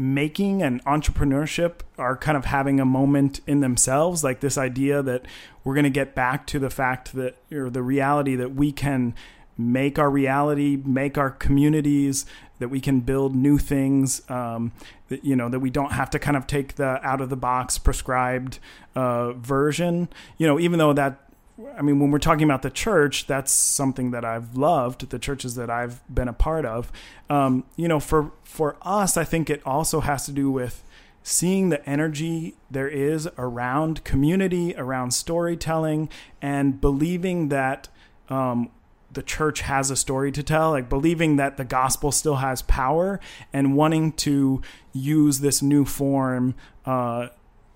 [0.00, 5.26] making and entrepreneurship are kind of having a moment in themselves like this idea that
[5.62, 9.14] we're going to get back to the fact that or the reality that we can
[9.58, 12.24] make our reality make our communities
[12.60, 14.72] that we can build new things um,
[15.08, 17.36] that you know that we don't have to kind of take the out of the
[17.36, 18.58] box prescribed
[18.94, 20.08] uh, version.
[20.38, 21.29] You know even though that
[21.76, 25.10] I mean, when we're talking about the church, that's something that I've loved.
[25.10, 26.92] The churches that I've been a part of,
[27.28, 30.82] um, you know, for for us, I think it also has to do with
[31.22, 36.08] seeing the energy there is around community, around storytelling,
[36.40, 37.88] and believing that
[38.28, 38.70] um,
[39.12, 43.20] the church has a story to tell, like believing that the gospel still has power,
[43.52, 46.54] and wanting to use this new form,
[46.86, 47.28] uh,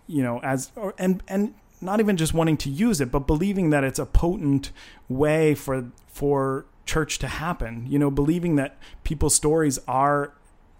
[0.06, 3.70] you know, as or, and and not even just wanting to use it, but believing
[3.70, 4.70] that it's a potent
[5.08, 7.86] way for for church to happen.
[7.88, 10.32] You know, believing that people's stories are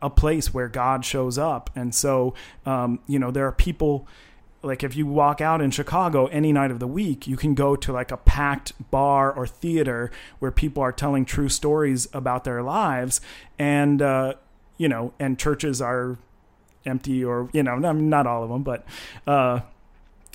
[0.02, 2.34] a place where God shows up, and so
[2.66, 4.06] um, you know there are people.
[4.62, 7.76] Like if you walk out in Chicago any night of the week, you can go
[7.76, 12.62] to like a packed bar or theater where people are telling true stories about their
[12.62, 13.20] lives,
[13.58, 14.34] and uh,
[14.78, 16.16] you know, and churches are
[16.86, 18.86] empty or you know, not all of them, but
[19.26, 19.60] uh,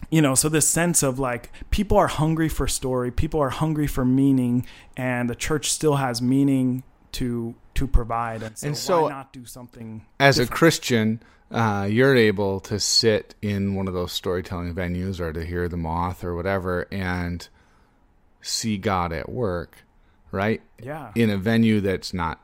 [0.10, 3.88] you know, so this sense of like people are hungry for story, people are hungry
[3.88, 4.66] for meaning,
[4.98, 8.44] and the church still has meaning to to provide.
[8.44, 10.06] And so, and so why not do something?
[10.20, 10.52] As different?
[10.52, 15.46] a Christian, uh, you're able to sit in one of those storytelling venues or to
[15.46, 17.48] hear the moth or whatever and
[18.42, 19.78] see God at work,
[20.32, 20.62] right?
[20.82, 21.12] Yeah.
[21.16, 22.44] In a venue that's not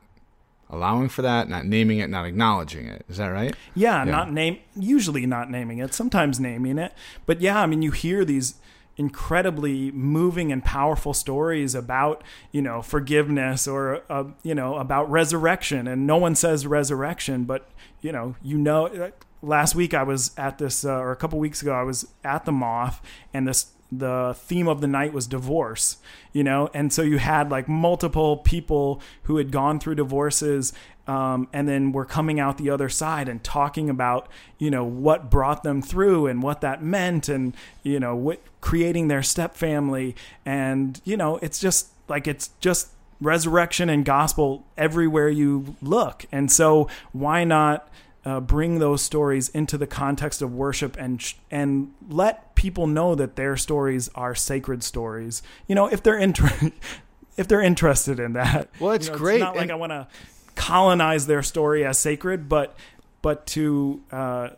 [0.70, 3.04] allowing for that, not naming it, not acknowledging it.
[3.08, 3.54] Is that right?
[3.74, 6.92] Yeah, yeah, not name usually not naming it, sometimes naming it.
[7.24, 8.54] But yeah, I mean you hear these
[8.96, 15.86] incredibly moving and powerful stories about, you know, forgiveness or uh, you know, about resurrection
[15.86, 17.68] and no one says resurrection, but
[18.00, 21.62] you know, you know last week I was at this uh, or a couple weeks
[21.62, 23.00] ago I was at the Moth
[23.32, 25.98] and this the theme of the night was divorce,
[26.32, 30.72] you know, and so you had like multiple people who had gone through divorces
[31.06, 34.28] um, and then were coming out the other side and talking about
[34.58, 39.08] you know what brought them through and what that meant and you know what creating
[39.08, 40.16] their step family.
[40.44, 42.88] And you know it's just like it's just
[43.20, 46.26] resurrection and gospel everywhere you look.
[46.32, 47.88] And so why not
[48.26, 53.36] uh, bring those stories into the context of worship and and let people know that
[53.36, 55.42] their stories are sacred stories.
[55.68, 56.72] You know, if they're inter-
[57.36, 58.68] if they're interested in that.
[58.80, 59.34] Well, it's you know, great.
[59.36, 60.08] It's not like and- I want to
[60.56, 62.76] colonize their story as sacred, but
[63.22, 64.48] but to uh,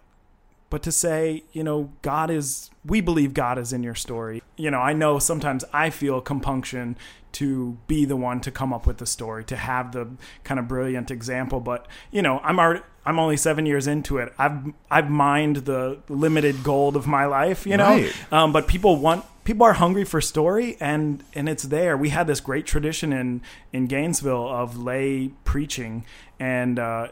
[0.71, 4.43] but to say, you know, God is, we believe God is in your story.
[4.57, 6.97] You know, I know sometimes I feel compunction
[7.39, 10.09] to be the one to come up with the story, to have the
[10.43, 11.61] kind of brilliant example.
[11.61, 14.35] But you know, I'm already, I'm only seven years into it.
[14.39, 17.91] I've I've mined the limited gold of my life, you know.
[17.91, 18.33] Right.
[18.33, 21.97] Um, but people want people are hungry for story, and and it's there.
[21.97, 23.41] We had this great tradition in
[23.73, 26.05] in Gainesville of lay preaching,
[26.41, 27.09] and uh,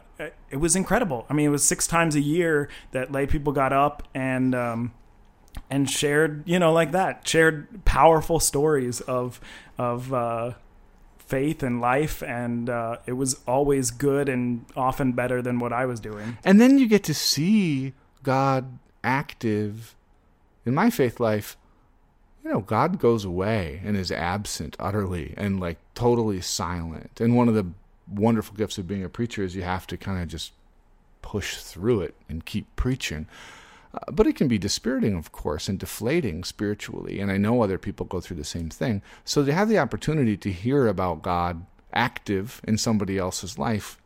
[0.50, 1.24] it was incredible.
[1.30, 4.54] I mean, it was six times a year that lay people got up and.
[4.56, 4.92] Um,
[5.70, 9.40] and shared, you know, like that, shared powerful stories of
[9.78, 10.52] of uh,
[11.18, 15.86] faith and life, and uh, it was always good and often better than what I
[15.86, 16.38] was doing.
[16.44, 19.94] And then you get to see God active
[20.64, 21.56] in my faith life.
[22.44, 27.20] You know, God goes away and is absent utterly and like totally silent.
[27.20, 27.66] And one of the
[28.08, 30.52] wonderful gifts of being a preacher is you have to kind of just
[31.22, 33.26] push through it and keep preaching.
[33.94, 37.20] Uh, but it can be dispiriting, of course, and deflating spiritually.
[37.20, 39.02] And I know other people go through the same thing.
[39.24, 43.98] So to have the opportunity to hear about God active in somebody else's life,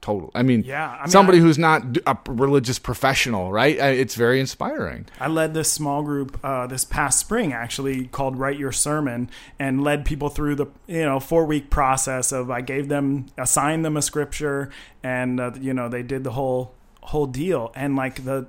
[0.00, 0.30] total.
[0.34, 3.76] I mean, yeah, I mean, somebody I, who's not a religious professional, right?
[3.76, 5.06] It's very inspiring.
[5.18, 9.82] I led this small group uh, this past spring, actually called "Write Your Sermon," and
[9.82, 13.96] led people through the you know four week process of I gave them assigned them
[13.96, 14.70] a scripture,
[15.02, 18.46] and uh, you know they did the whole whole deal, and like the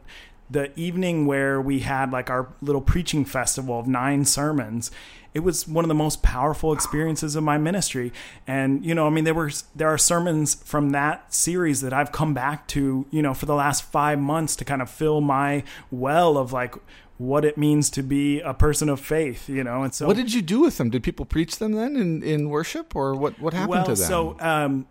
[0.52, 4.92] the evening where we had like our little preaching festival of nine sermons
[5.34, 8.12] it was one of the most powerful experiences of my ministry.
[8.46, 12.12] And you know i mean there were there are sermons from that series that i've
[12.12, 15.64] come back to you know for the last five months to kind of fill my
[15.90, 16.76] well of like
[17.18, 20.34] what it means to be a person of faith you know and so what did
[20.34, 20.90] you do with them?
[20.90, 24.08] Did people preach them then in, in worship or what what happened well, to them?
[24.08, 24.88] so um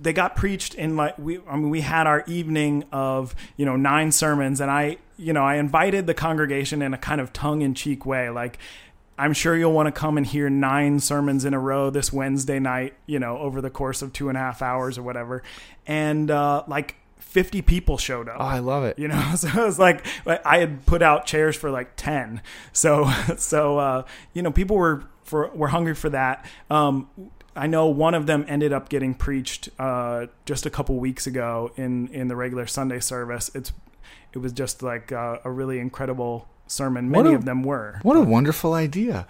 [0.00, 3.76] they got preached in like we I mean we had our evening of you know
[3.76, 7.62] nine sermons and I you know I invited the congregation in a kind of tongue
[7.62, 8.58] in cheek way like
[9.20, 12.58] I'm sure you'll want to come and hear nine sermons in a row this Wednesday
[12.58, 15.42] night you know over the course of two and a half hours or whatever
[15.86, 16.96] and uh, like
[17.28, 18.36] 50 people showed up.
[18.38, 18.98] Oh, I love it.
[18.98, 22.40] You know, so it was like I had put out chairs for like 10.
[22.72, 26.44] So so uh, you know, people were for were hungry for that.
[26.70, 27.08] Um,
[27.58, 31.72] I know one of them ended up getting preached uh, just a couple weeks ago
[31.76, 33.50] in in the regular Sunday service.
[33.54, 33.72] It's
[34.32, 37.10] it was just like uh, a really incredible sermon.
[37.10, 37.98] Many a, of them were.
[38.02, 39.26] What a wonderful idea.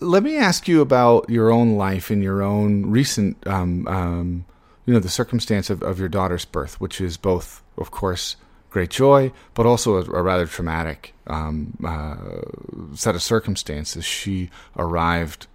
[0.00, 4.44] Let me ask you about your own life and your own recent, um, um,
[4.86, 8.36] you know, the circumstance of, of your daughter's birth, which is both, of course,
[8.70, 14.04] great joy, but also a, a rather traumatic um, uh, set of circumstances.
[14.04, 15.48] She arrived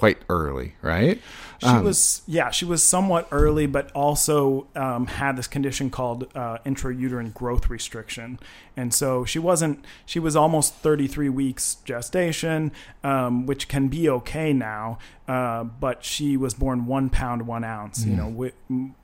[0.00, 1.20] quite early, right?
[1.58, 6.26] She um, was, yeah, she was somewhat early, but also um, had this condition called
[6.34, 8.38] uh, intrauterine growth restriction,
[8.78, 9.84] and so she wasn't.
[10.06, 12.72] She was almost 33 weeks gestation,
[13.04, 18.02] um, which can be okay now, uh, but she was born one pound one ounce.
[18.02, 18.08] Mm.
[18.08, 18.94] You know, w-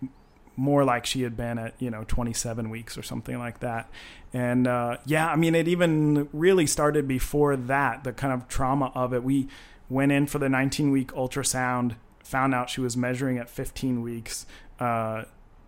[0.57, 3.91] more like she had been at you know 27 weeks or something like that
[4.33, 8.91] and uh, yeah i mean it even really started before that the kind of trauma
[8.95, 9.47] of it we
[9.89, 14.47] went in for the 19 week ultrasound, found out she was measuring at 15 weeks.
[14.79, 15.25] Uh,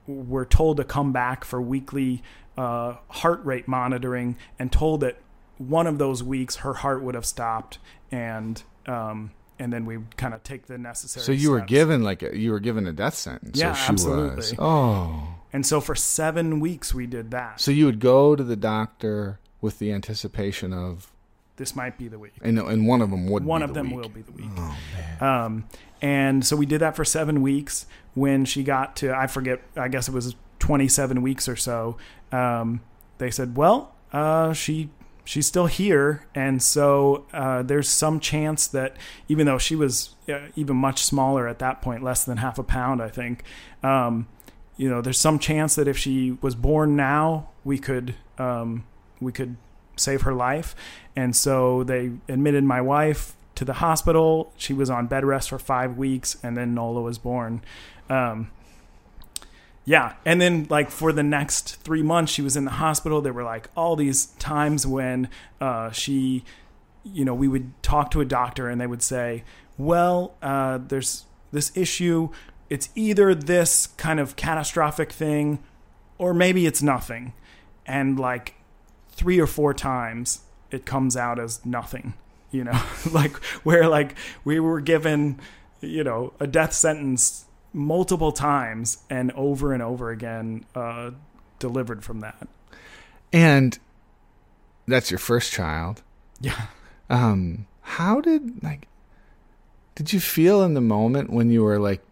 [0.07, 2.23] were told to come back for weekly
[2.57, 5.19] uh, heart rate monitoring and told that
[5.59, 7.79] one of those weeks her heart would have stopped
[8.11, 11.25] and um, and then we kind of take the necessary.
[11.25, 11.51] So you steps.
[11.51, 13.59] were given like a, you were given a death sentence.
[13.59, 14.37] Yeah, so absolutely.
[14.37, 14.55] Was.
[14.59, 17.61] Oh, and so for seven weeks we did that.
[17.61, 21.13] So you would go to the doctor with the anticipation of
[21.59, 22.33] this might be the week.
[22.41, 24.01] And, and one of them would one of the them week.
[24.01, 24.51] will be the week.
[24.57, 24.77] Oh
[25.21, 25.23] man.
[25.23, 25.69] Um,
[26.01, 27.87] and so we did that for seven weeks.
[28.15, 31.97] When she got to, I forget, I guess it was 27 weeks or so.
[32.33, 32.81] Um,
[33.19, 34.91] they said, well, uh, she
[35.25, 38.97] she's still here, and so uh, there's some chance that
[39.29, 42.63] even though she was uh, even much smaller at that point, less than half a
[42.63, 43.43] pound, I think.
[43.83, 44.27] Um,
[44.77, 48.87] you know, there's some chance that if she was born now, we could um,
[49.21, 49.57] we could
[50.01, 50.75] save her life.
[51.17, 54.53] And so they admitted my wife to the hospital.
[54.57, 57.61] She was on bed rest for five weeks, and then Nola was born.
[58.09, 58.51] Um,
[59.85, 63.21] yeah, and then like for the next three months, she was in the hospital.
[63.21, 65.29] There were like all these times when
[65.61, 66.45] uh, she,
[67.03, 69.45] you know, we would talk to a doctor, and they would say,
[69.79, 72.29] "Well, uh, there's this issue.
[72.69, 75.59] It's either this kind of catastrophic thing,
[76.19, 77.33] or maybe it's nothing."
[77.87, 78.55] And like
[79.19, 82.15] three or four times it comes out as nothing
[82.51, 82.81] you know?
[83.13, 85.41] Like where like we were given
[85.81, 91.11] you know a death sentence multiple times and over and over again uh,
[91.59, 92.49] delivered from that.
[93.33, 93.79] And
[94.87, 96.03] that's your first child.
[96.41, 96.67] Yeah.
[97.11, 98.87] Um how did like
[99.95, 102.03] did you feel in the moment when you were like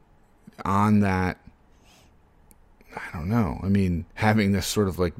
[0.64, 1.36] on that
[2.96, 5.12] i don't know i mean having this sort of like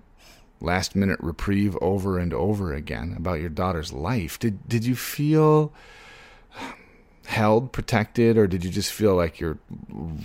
[0.60, 4.38] last minute reprieve over and over again about your daughter's life.
[4.38, 5.72] Did did you feel
[7.26, 9.58] held, protected, or did you just feel like you're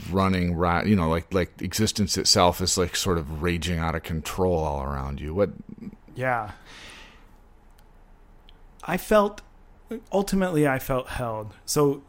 [0.10, 0.86] running right?
[0.86, 4.84] You know, like like existence itself is like sort of raging out of control all
[4.84, 5.34] around you.
[5.34, 5.52] What?
[6.16, 6.52] Yeah,
[8.84, 9.42] I felt
[10.12, 11.54] ultimately I felt held.
[11.66, 12.04] So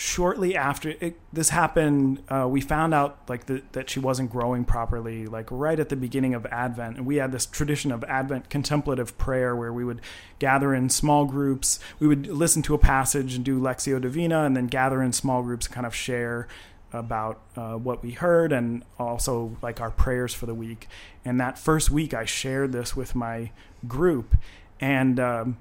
[0.00, 4.64] shortly after it, this happened, uh, we found out like the, that she wasn't growing
[4.64, 6.96] properly, like right at the beginning of Advent.
[6.96, 10.00] And we had this tradition of Advent contemplative prayer where we would
[10.38, 11.80] gather in small groups.
[11.98, 15.42] We would listen to a passage and do Lectio Divina, and then gather in small
[15.42, 16.48] groups and kind of share
[16.94, 20.88] about uh, what we heard and also like our prayers for the week.
[21.26, 23.50] And that first week, I shared this with my
[23.86, 24.34] group,
[24.80, 25.58] and um,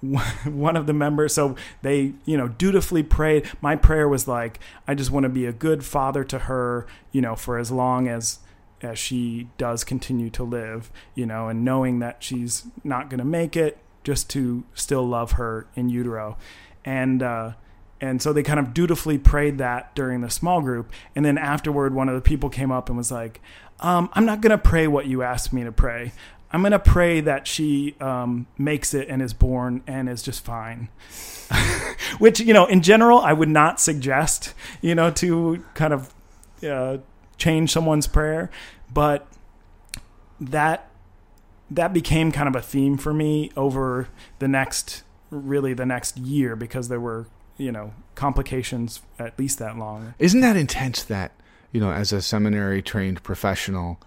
[0.44, 1.34] one of the members.
[1.34, 3.48] So they you know dutifully prayed.
[3.60, 7.20] My prayer was like i just want to be a good father to her you
[7.20, 8.40] know for as long as
[8.80, 13.24] as she does continue to live you know and knowing that she's not going to
[13.24, 16.36] make it just to still love her in utero.
[16.84, 17.52] And uh
[18.00, 20.92] and so they kind of dutifully prayed that during the small group.
[21.16, 23.40] And then afterward one of the people came up and was like
[23.80, 26.12] um, i'm not going to pray what you asked me to pray
[26.50, 30.88] I'm gonna pray that she um, makes it and is born and is just fine.
[32.18, 36.14] Which you know, in general, I would not suggest you know to kind of
[36.66, 36.98] uh,
[37.36, 38.50] change someone's prayer,
[38.92, 39.26] but
[40.40, 40.88] that
[41.70, 46.56] that became kind of a theme for me over the next really the next year
[46.56, 47.26] because there were
[47.58, 50.14] you know complications at least that long.
[50.18, 51.02] Isn't that intense?
[51.04, 51.32] That
[51.72, 54.00] you know, as a seminary trained professional,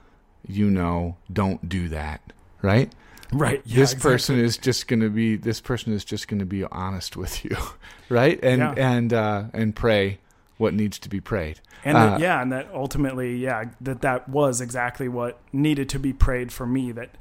[0.48, 2.22] you know, don't do that,
[2.62, 2.92] right?
[3.34, 3.62] Right.
[3.66, 4.12] Yeah, this exactly.
[4.12, 5.38] person is just going to be.
[5.38, 7.56] This person is just going to be honest with you,
[8.10, 8.40] right?
[8.44, 8.74] And Yeah.
[8.78, 10.20] and uh, and pray
[10.58, 11.60] what needs to be prayed.
[11.84, 16.00] and Uh, that, yeah, and that ultimately, yeah, that that was exactly what needed to
[16.00, 16.92] be prayed for me.
[16.92, 17.12] That,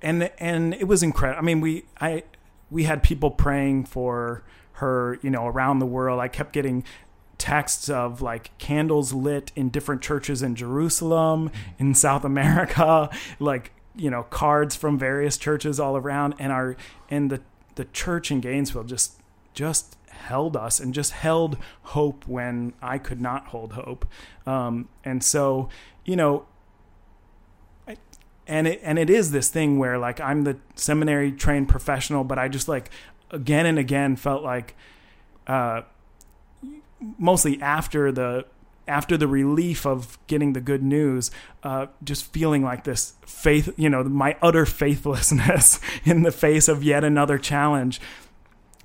[0.00, 1.40] and and it was incredible.
[1.40, 2.22] I mean, we I
[2.70, 4.44] we had people praying for
[4.74, 6.20] her, you know, around the world.
[6.20, 6.84] I kept getting
[7.40, 13.10] texts of like candles lit in different churches in Jerusalem, in South America,
[13.40, 16.76] like you know, cards from various churches all around, and our
[17.08, 17.40] and the
[17.74, 19.20] the church in Gainesville just
[19.54, 24.06] just held us and just held hope when I could not hold hope.
[24.46, 25.70] Um, and so,
[26.04, 26.46] you know,
[28.46, 32.38] and it and it is this thing where like I'm the seminary trained professional, but
[32.38, 32.90] I just like
[33.30, 34.76] again and again felt like,
[35.46, 35.82] uh,
[37.18, 38.44] mostly after the
[38.90, 41.30] after the relief of getting the good news,
[41.62, 46.82] uh, just feeling like this faith, you know, my utter faithlessness in the face of
[46.82, 48.00] yet another challenge.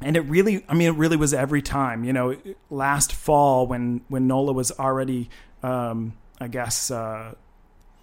[0.02, 2.36] And it really i mean it really was every time you know
[2.70, 5.30] last fall when when nola was already
[5.64, 6.12] um
[6.42, 7.34] i guess uh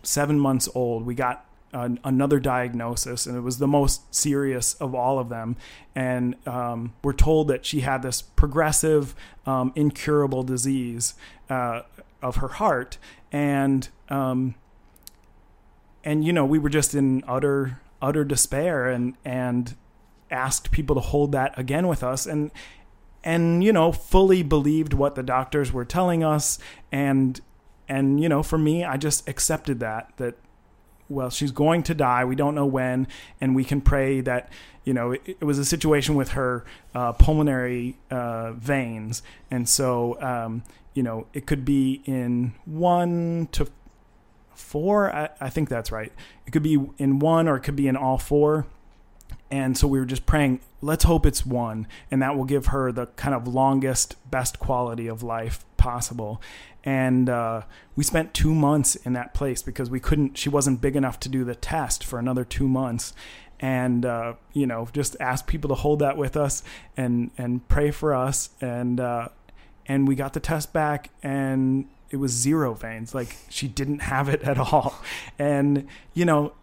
[0.02, 4.94] seven months old we got an, another diagnosis and it was the most serious of
[4.94, 5.56] all of them.
[5.94, 9.14] And um, we're told that she had this progressive
[9.46, 11.14] um, incurable disease
[11.48, 11.82] uh,
[12.20, 12.98] of her heart.
[13.30, 14.54] And um,
[16.04, 19.76] and you know we were just in utter utter despair and and
[20.30, 22.26] asked people to hold that again with us.
[22.26, 22.50] And
[23.24, 26.58] and you know fully believed what the doctors were telling us.
[26.90, 27.40] And
[27.88, 30.36] and you know for me I just accepted that that
[31.08, 32.24] well she's going to die.
[32.24, 33.06] We don't know when.
[33.40, 34.50] And we can pray that
[34.84, 39.22] you know it, it was a situation with her uh, pulmonary uh, veins.
[39.50, 43.68] And so um, you know it could be in one to
[44.54, 45.14] four.
[45.14, 46.12] I, I think that's right.
[46.46, 48.66] It could be in one or it could be in all four.
[49.50, 51.86] And so we were just praying let's hope it's one.
[52.10, 56.42] And that will give her the kind of longest best quality of life possible
[56.84, 57.62] and uh,
[57.94, 61.28] we spent two months in that place because we couldn't she wasn't big enough to
[61.28, 63.14] do the test for another two months.
[63.60, 66.62] And uh, you know just ask people to hold that with us
[66.96, 68.50] and and pray for us.
[68.60, 69.28] And uh,
[69.86, 73.14] and we got the test back and it was zero veins.
[73.14, 75.00] Like she didn't have it at all.
[75.38, 76.54] And you know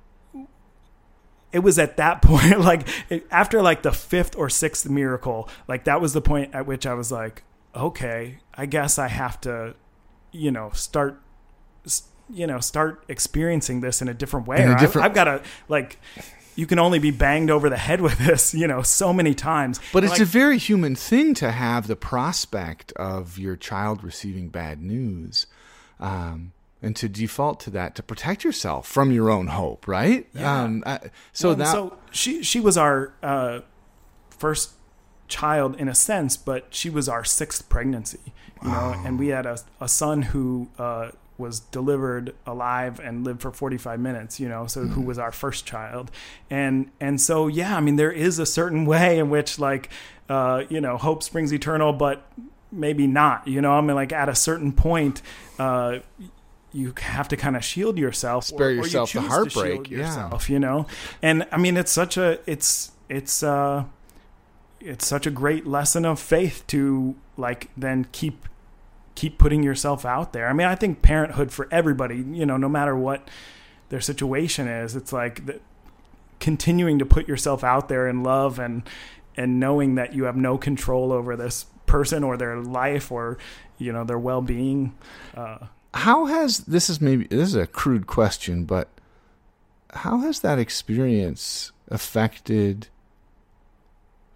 [1.52, 5.86] it was at that point like it, after like the fifth or sixth miracle like
[5.86, 7.42] that was the point at which i was like
[7.76, 9.74] okay i guess i have to
[10.32, 11.20] you know start
[12.30, 15.98] you know start experiencing this in a different way a different- I've got to like
[16.56, 19.80] you can only be banged over the head with this you know so many times
[19.94, 24.50] But it's like, a very human thing to have the prospect of your child receiving
[24.50, 25.48] bad news,
[26.00, 26.52] um,
[26.82, 30.28] and to default to that to protect yourself from your own hope, right?
[30.34, 30.64] Yeah.
[30.64, 31.00] Um, I,
[31.34, 33.62] so Well, that so she she was our uh,
[34.30, 34.72] first
[35.30, 38.20] child in a sense, but she was our sixth pregnancy.
[38.62, 43.42] You know, and we had a, a son who uh, was delivered alive and lived
[43.42, 44.38] for 45 minutes.
[44.42, 46.12] You know, so who was our first child,
[46.50, 49.90] and and so yeah, I mean, there is a certain way in which like
[50.28, 52.30] uh, you know hope springs eternal, but
[52.70, 53.48] maybe not.
[53.48, 55.22] You know, I mean, like at a certain point.
[55.58, 56.00] Uh,
[56.72, 59.88] you have to kind of shield yourself, Spare or- or you yourself the heartbreak, shield
[59.88, 59.98] yeah.
[59.98, 60.86] yourself, you know.
[61.20, 63.86] And I mean, it's such a it's it's uh
[64.82, 68.48] it's such a great lesson of faith to like then keep
[69.16, 70.48] keep putting yourself out there.
[70.48, 73.28] I mean, I think parenthood for everybody, you know, no matter what
[73.90, 75.60] their situation is, it's like the,
[76.40, 78.84] continuing to put yourself out there in love and
[79.36, 83.38] and knowing that you have no control over this person or their life or
[83.78, 84.96] you know their well-being.
[85.36, 85.58] Uh,
[85.94, 88.88] how has this is maybe this is a crude question, but
[89.92, 92.88] how has that experience affected?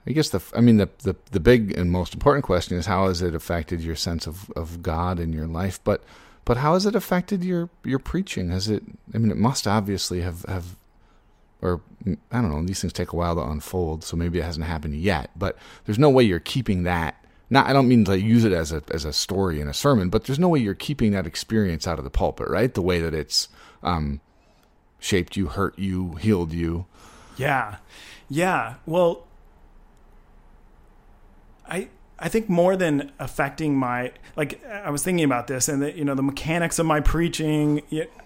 [0.06, 3.08] I guess the I mean the, the the big and most important question is how
[3.08, 5.80] has it affected your sense of, of God in your life?
[5.84, 6.04] But
[6.46, 8.50] but how has it affected your your preaching?
[8.50, 8.84] Has it?
[9.14, 10.76] I mean, it must obviously have have
[11.62, 12.64] or I don't know.
[12.64, 15.32] These things take a while to unfold, so maybe it hasn't happened yet.
[15.38, 17.24] But there's no way you're keeping that.
[17.50, 20.10] Not, I don't mean to use it as a as a story in a sermon,
[20.10, 22.74] but there's no way you're keeping that experience out of the pulpit, right?
[22.74, 23.48] The way that it's
[23.82, 24.20] um,
[25.00, 26.86] shaped you, hurt you, healed you.
[27.38, 27.78] Yeah.
[28.30, 28.76] Yeah.
[28.86, 29.26] Well,
[31.68, 31.90] I
[32.20, 36.06] I think more than affecting my like I was thinking about this and that you
[36.06, 37.82] know the mechanics of my preaching.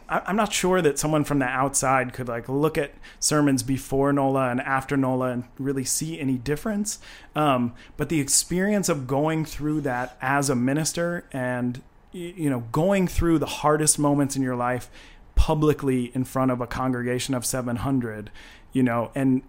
[0.10, 4.50] I'm not sure that someone from the outside could like look at sermons before Nola
[4.50, 7.00] and after Nola and really see any difference.
[7.36, 11.82] Um, but the experience of going through that as a minister and
[12.14, 14.90] you know going through the hardest moments in your life
[15.38, 18.32] publicly in front of a congregation of 700,
[18.74, 19.44] you know, and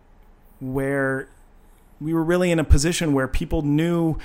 [0.61, 1.29] where
[2.01, 4.17] we were really in a position where people knew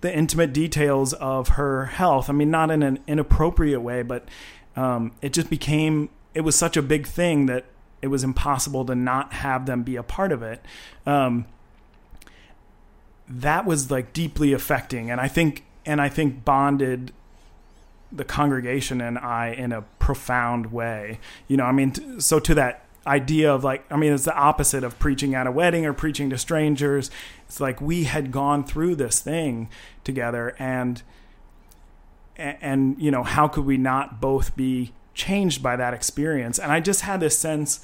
[0.00, 2.30] the intimate details of her health.
[2.30, 4.28] I mean, not in an inappropriate way, but
[4.76, 7.64] um, it just became it was such a big thing that
[8.02, 10.64] it was impossible to not have them be a part of it.
[11.06, 11.46] Um,
[13.28, 17.12] that was like deeply affecting, and I think and I think bonded
[18.12, 21.20] the congregation and I in a profound way.
[21.46, 24.84] You know, I mean, so to that idea of like, I mean, it's the opposite
[24.84, 27.10] of preaching at a wedding or preaching to strangers.
[27.46, 29.68] It's like we had gone through this thing
[30.04, 31.02] together and,
[32.36, 36.58] and, you know, how could we not both be changed by that experience?
[36.58, 37.80] And I just had this sense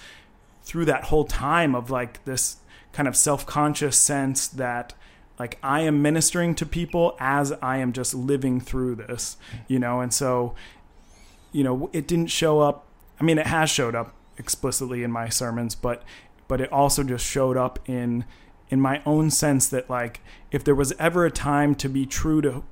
[0.62, 2.56] through that whole time of like this
[2.92, 4.94] kind of self conscious sense that,
[5.38, 9.36] like I am ministering to people as I am just living through this,
[9.68, 10.54] you know, and so,
[11.52, 12.86] you know, it didn't show up.
[13.20, 16.02] I mean, it has showed up explicitly in my sermons, but
[16.48, 18.24] but it also just showed up in
[18.68, 20.20] in my own sense that like
[20.50, 22.64] if there was ever a time to be true to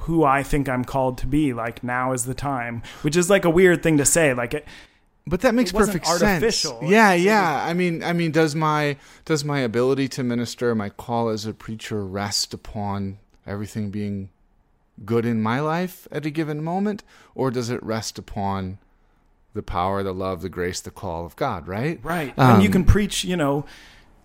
[0.00, 3.44] who I think I'm called to be, like now is the time, which is like
[3.44, 4.32] a weird thing to say.
[4.32, 4.66] Like it,
[5.26, 6.64] but that makes perfect sense.
[6.82, 7.64] Yeah, yeah.
[7.64, 11.52] I mean, I mean, does my does my ability to minister, my call as a
[11.52, 14.30] preacher, rest upon everything being
[15.04, 17.02] good in my life at a given moment,
[17.34, 18.78] or does it rest upon
[19.54, 21.66] the power, the love, the grace, the call of God?
[21.66, 22.00] Right.
[22.02, 22.38] Right.
[22.38, 23.64] Um, and you can preach, you know,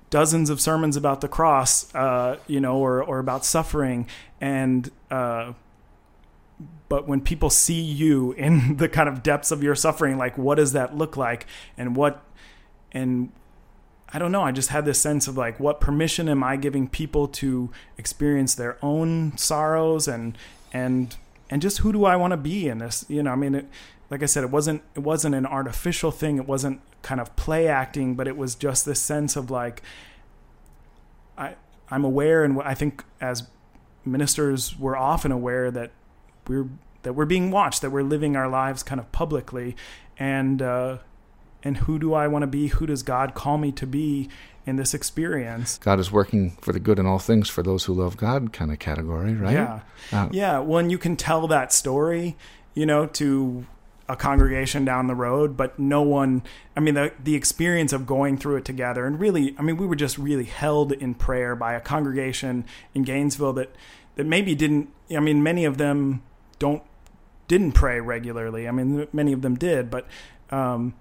[0.09, 4.07] dozens of sermons about the cross, uh, you know, or or about suffering,
[4.39, 5.53] and uh,
[6.89, 10.55] but when people see you in the kind of depths of your suffering like what
[10.55, 12.23] does that look like and what
[12.91, 13.31] and
[14.13, 14.43] I don't know.
[14.43, 18.53] I just had this sense of like, what permission am I giving people to experience
[18.53, 20.37] their own sorrows and
[20.71, 21.15] and
[21.49, 23.05] and just who do I want to be in this?
[23.07, 23.65] You know, I mean, it,
[24.09, 26.37] like I said, it wasn't it wasn't an artificial thing.
[26.37, 29.81] It wasn't kind of play acting, but it was just this sense of like,
[31.37, 31.55] I
[31.89, 33.47] I'm aware, and I think as
[34.05, 35.91] ministers, we're often aware that
[36.47, 36.67] we're
[37.03, 39.75] that we're being watched, that we're living our lives kind of publicly,
[40.17, 40.97] and uh,
[41.63, 42.67] and who do I want to be?
[42.67, 44.29] Who does God call me to be
[44.65, 45.77] in this experience?
[45.79, 48.71] God is working for the good in all things for those who love God, kind
[48.71, 49.53] of category, right?
[49.53, 49.81] Yeah,
[50.11, 50.59] uh, yeah.
[50.59, 52.35] When you can tell that story,
[52.73, 53.65] you know, to
[54.09, 56.43] a congregation down the road, but no one.
[56.75, 59.85] I mean, the the experience of going through it together, and really, I mean, we
[59.85, 63.75] were just really held in prayer by a congregation in Gainesville that
[64.15, 64.89] that maybe didn't.
[65.15, 66.21] I mean, many of them
[66.59, 66.83] don't
[67.47, 68.67] didn't pray regularly.
[68.67, 70.07] I mean, many of them did, but
[70.49, 70.93] um,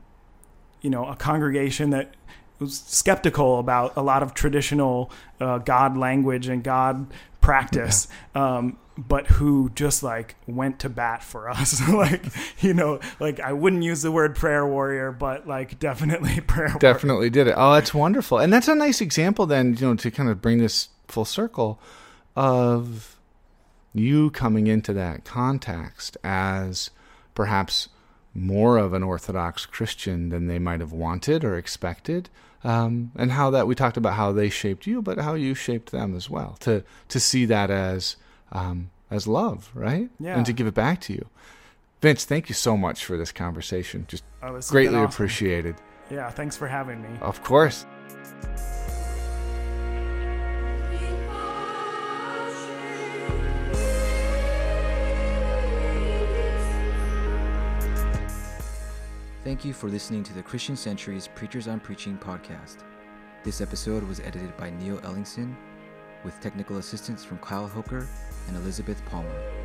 [0.81, 2.15] you know, a congregation that
[2.59, 7.07] was skeptical about a lot of traditional uh, God language and God
[7.41, 8.57] practice, yeah.
[8.59, 8.79] um,
[9.09, 11.87] but who just like went to bat for us.
[11.93, 12.25] like,
[12.61, 16.77] you know, like I wouldn't use the word prayer warrior, but like definitely prayer.
[16.79, 17.31] Definitely warrior.
[17.31, 17.55] did it.
[17.57, 19.47] Oh, that's wonderful, and that's a nice example.
[19.47, 21.81] Then you know to kind of bring this full circle
[22.37, 23.19] of
[23.93, 26.91] you coming into that context as
[27.35, 27.89] perhaps
[28.35, 32.31] more of an Orthodox Christian than they might have wanted or expected,
[32.65, 35.93] um, and how that we talked about how they shaped you, but how you shaped
[35.93, 36.57] them as well.
[36.61, 38.17] To to see that as
[38.53, 40.11] um, as love, right?
[40.21, 40.37] Yeah.
[40.37, 41.27] And to give it back to you.
[42.01, 44.07] Vince, thank you so much for this conversation.
[44.09, 45.11] Just oh, greatly awesome.
[45.11, 45.77] appreciated.
[46.11, 47.09] Yeah, thanks for having me.
[47.21, 47.87] Of course.
[59.45, 62.79] Thank you for listening to the Christian Century's Preachers on Preaching podcast.
[63.43, 65.57] This episode was edited by Neil Ellingson
[66.25, 68.07] with technical assistance from Kyle Hooker
[68.49, 69.62] and Elizabeth Palmer.